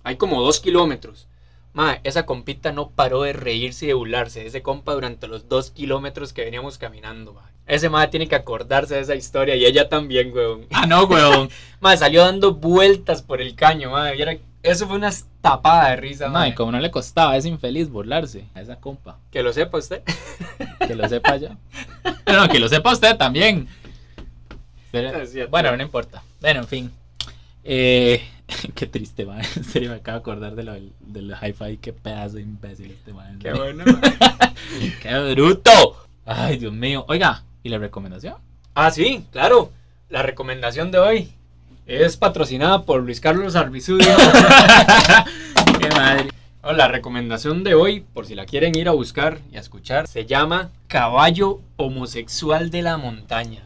Hay 0.03 0.17
como 0.17 0.43
dos 0.43 0.61
kilómetros. 0.61 1.29
Madre, 1.75 2.01
esa 2.05 2.25
compita 2.25 2.73
no 2.73 2.89
paró 2.91 3.23
de 3.23 3.33
reírse 3.35 3.85
y 3.85 3.89
de 3.89 3.95
burlarse 3.95 4.41
de 4.41 4.47
ese 4.47 4.63
compa 4.63 4.95
durante 4.95 5.27
los 5.29 5.49
dos 5.49 5.71
kilómetros 5.73 6.33
que 6.33 6.45
veníamos 6.45 6.79
caminando, 6.79 7.35
madre. 7.35 7.53
Ese 7.67 7.89
madre 7.89 8.09
tiene 8.09 8.29
que 8.29 8.37
acordarse 8.37 8.95
de 8.95 9.01
esa 9.01 9.15
historia 9.15 9.57
y 9.57 9.65
ella 9.65 9.89
también, 9.89 10.33
weón. 10.33 10.67
Ah, 10.71 10.87
no, 10.87 11.05
weón. 11.05 11.49
Madre, 11.81 11.97
salió 11.99 12.23
dando 12.23 12.55
vueltas 12.55 13.23
por 13.23 13.41
el 13.41 13.55
caño, 13.57 13.91
madre. 13.91 14.15
Viera- 14.17 14.39
Eso 14.63 14.87
fue 14.87 14.97
una 14.97 15.11
tapada 15.41 15.91
de 15.91 15.97
risa, 15.97 16.29
madre. 16.29 16.51
y 16.51 16.55
como 16.55 16.73
no 16.73 16.79
le 16.79 16.91
costaba 16.91 17.33
a 17.33 17.37
ese 17.39 17.49
infeliz 17.49 17.89
burlarse 17.91 18.45
a 18.55 18.61
esa 18.61 18.77
compa. 18.77 19.19
Que 19.33 19.43
lo 19.43 19.53
sepa 19.53 19.79
usted. 19.79 20.03
Que 20.87 20.95
lo 20.95 21.09
sepa 21.09 21.37
ya. 21.39 21.57
No, 22.27 22.49
que 22.51 22.59
lo 22.61 22.69
sepa 22.69 22.93
usted 22.93 23.17
también. 23.17 23.67
Pero- 24.93 25.27
cierto. 25.27 25.51
bueno, 25.51 25.77
no 25.77 25.83
importa. 25.83 26.23
Bueno, 26.41 26.61
en 26.61 26.69
fin. 26.69 26.93
Eh, 27.65 28.23
qué 28.75 28.87
triste, 28.87 29.25
man. 29.25 29.43
En 29.57 29.65
serio, 29.65 29.91
me 29.91 29.97
acabo 29.97 30.19
de 30.19 30.21
acordar 30.21 30.55
de 30.55 30.63
lo 30.63 30.73
del, 30.73 31.35
hi-fi. 31.41 31.79
Qué 31.79 31.93
pedazo 31.93 32.37
de 32.37 32.43
imbécil 32.43 32.91
este 32.91 33.13
man. 33.13 33.39
Qué 33.39 33.53
bueno. 33.53 33.85
¡Qué 35.03 35.35
bruto! 35.35 36.07
Ay, 36.25 36.59
Dios 36.59 36.73
mío. 36.73 37.05
Oiga, 37.09 37.45
¿y 37.63 37.69
la 37.69 37.79
recomendación? 37.79 38.35
Ah, 38.75 38.91
sí, 38.91 39.27
claro. 39.31 39.71
La 40.09 40.23
recomendación 40.23 40.91
de 40.91 40.99
hoy 40.99 41.33
es 41.87 42.17
patrocinada 42.17 42.83
por 42.83 43.03
Luis 43.03 43.21
Carlos 43.21 43.57
Arbizudio. 43.57 44.07
¡Qué 45.81 45.89
madre! 45.91 46.34
La 46.73 46.89
recomendación 46.89 47.63
de 47.63 47.75
hoy, 47.75 48.01
por 48.01 48.25
si 48.25 48.35
la 48.35 48.47
quieren 48.47 48.75
ir 48.75 48.89
a 48.89 48.93
buscar 48.93 49.39
y 49.53 49.59
a 49.59 49.61
escuchar, 49.61 50.09
se 50.09 50.25
llama 50.25 50.71
Caballo 50.89 51.61
Homosexual 51.77 52.71
de 52.71 52.81
la 52.81 52.97
Montaña. 52.97 53.63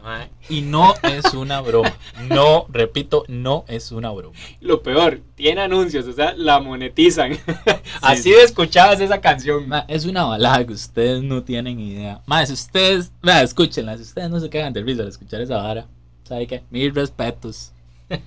Y 0.49 0.61
no 0.61 0.93
es 1.03 1.33
una 1.33 1.61
broma. 1.61 1.93
No, 2.27 2.65
repito, 2.67 3.23
no 3.29 3.63
es 3.69 3.93
una 3.93 4.11
broma. 4.11 4.37
Lo 4.59 4.83
peor, 4.83 5.21
tiene 5.35 5.61
anuncios, 5.61 6.05
o 6.07 6.13
sea, 6.13 6.33
la 6.35 6.59
monetizan. 6.59 7.31
Así 8.01 8.23
sí. 8.23 8.31
de 8.31 8.43
escuchadas 8.43 8.99
esa 8.99 9.21
canción. 9.21 9.71
Es 9.87 10.05
una 10.05 10.25
balada 10.25 10.67
que 10.67 10.73
ustedes 10.73 11.23
no 11.23 11.41
tienen 11.41 11.79
idea. 11.79 12.21
Más, 12.25 12.49
si 12.49 12.53
ustedes, 12.53 13.13
ma, 13.21 13.41
escúchenla, 13.41 13.95
si 13.95 14.03
ustedes 14.03 14.29
no 14.29 14.41
se 14.41 14.49
quedan 14.49 14.73
de 14.73 14.83
risa 14.83 15.03
al 15.03 15.07
escuchar 15.07 15.39
esa 15.39 15.57
vara, 15.57 15.87
¿sabe 16.25 16.45
qué? 16.47 16.63
Mil 16.69 16.93
respetos. 16.93 17.71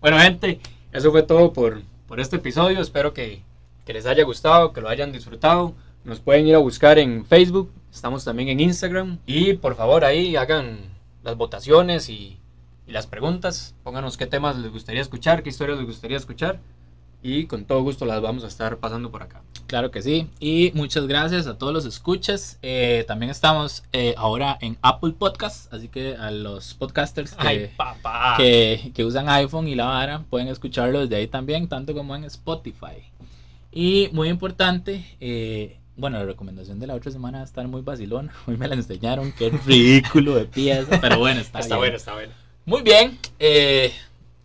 Bueno, 0.00 0.18
gente, 0.18 0.60
eso 0.92 1.10
fue 1.10 1.22
todo 1.22 1.52
por, 1.52 1.82
por 2.06 2.20
este 2.20 2.36
episodio. 2.36 2.80
Espero 2.80 3.14
que, 3.14 3.42
que 3.84 3.92
les 3.92 4.06
haya 4.06 4.24
gustado, 4.24 4.72
que 4.72 4.80
lo 4.80 4.88
hayan 4.88 5.12
disfrutado. 5.12 5.74
Nos 6.04 6.20
pueden 6.20 6.46
ir 6.46 6.54
a 6.54 6.58
buscar 6.58 6.98
en 6.98 7.24
Facebook, 7.24 7.70
estamos 7.92 8.24
también 8.24 8.48
en 8.48 8.60
Instagram. 8.60 9.18
Y 9.26 9.54
por 9.54 9.74
favor 9.74 10.04
ahí 10.04 10.36
hagan 10.36 10.78
las 11.22 11.36
votaciones 11.36 12.08
y, 12.08 12.38
y 12.86 12.92
las 12.92 13.06
preguntas. 13.06 13.74
Pónganos 13.82 14.16
qué 14.16 14.26
temas 14.26 14.56
les 14.58 14.70
gustaría 14.70 15.00
escuchar, 15.00 15.42
qué 15.42 15.50
historias 15.50 15.78
les 15.78 15.86
gustaría 15.86 16.16
escuchar. 16.16 16.60
Y 17.22 17.46
con 17.46 17.64
todo 17.64 17.82
gusto 17.82 18.04
las 18.04 18.20
vamos 18.20 18.44
a 18.44 18.48
estar 18.48 18.76
pasando 18.76 19.10
por 19.10 19.22
acá. 19.22 19.40
Claro 19.66 19.90
que 19.90 20.02
sí. 20.02 20.28
Y 20.40 20.72
muchas 20.74 21.06
gracias 21.06 21.46
a 21.46 21.56
todos 21.56 21.72
los 21.72 21.86
escuchas. 21.86 22.58
Eh, 22.60 23.06
también 23.08 23.30
estamos 23.30 23.82
eh, 23.94 24.14
ahora 24.18 24.58
en 24.60 24.76
Apple 24.82 25.14
Podcasts, 25.18 25.70
así 25.72 25.88
que 25.88 26.16
a 26.16 26.30
los 26.30 26.74
podcasters 26.74 27.32
que, 27.32 27.48
Ay, 27.48 27.70
papá. 27.78 28.34
que, 28.36 28.92
que 28.94 29.06
usan 29.06 29.30
iPhone 29.30 29.68
y 29.68 29.74
la 29.74 29.86
vara 29.86 30.22
pueden 30.28 30.48
escucharlo 30.48 31.00
desde 31.00 31.16
ahí 31.16 31.26
también, 31.26 31.66
tanto 31.66 31.94
como 31.94 32.14
en 32.14 32.24
Spotify. 32.24 33.10
Y 33.76 34.08
muy 34.12 34.28
importante, 34.28 35.04
eh, 35.20 35.78
bueno, 35.96 36.16
la 36.18 36.24
recomendación 36.24 36.78
de 36.78 36.86
la 36.86 36.94
otra 36.94 37.10
semana 37.10 37.38
va 37.38 37.42
a 37.42 37.46
estar 37.46 37.66
muy 37.66 37.82
vacilón. 37.82 38.30
Hoy 38.46 38.56
me 38.56 38.68
la 38.68 38.76
enseñaron, 38.76 39.32
qué 39.32 39.50
ridículo 39.66 40.36
de 40.36 40.44
pieza, 40.44 41.00
pero 41.00 41.18
bueno, 41.18 41.40
está, 41.40 41.58
Está 41.58 41.74
bien. 41.74 41.80
bueno, 41.80 41.96
está 41.96 42.14
bueno. 42.14 42.32
Muy 42.66 42.82
bien, 42.82 43.18
eh, 43.40 43.92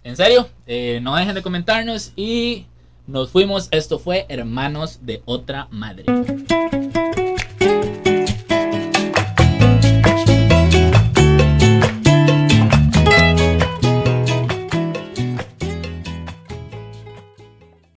en 0.03 0.17
serio, 0.17 0.49
eh, 0.65 0.99
no 1.03 1.15
dejen 1.15 1.35
de 1.35 1.43
comentarnos 1.43 2.11
y 2.15 2.65
nos 3.05 3.29
fuimos. 3.29 3.69
Esto 3.71 3.99
fue 3.99 4.25
Hermanos 4.29 4.99
de 5.03 5.21
otra 5.25 5.67
Madre. 5.69 6.05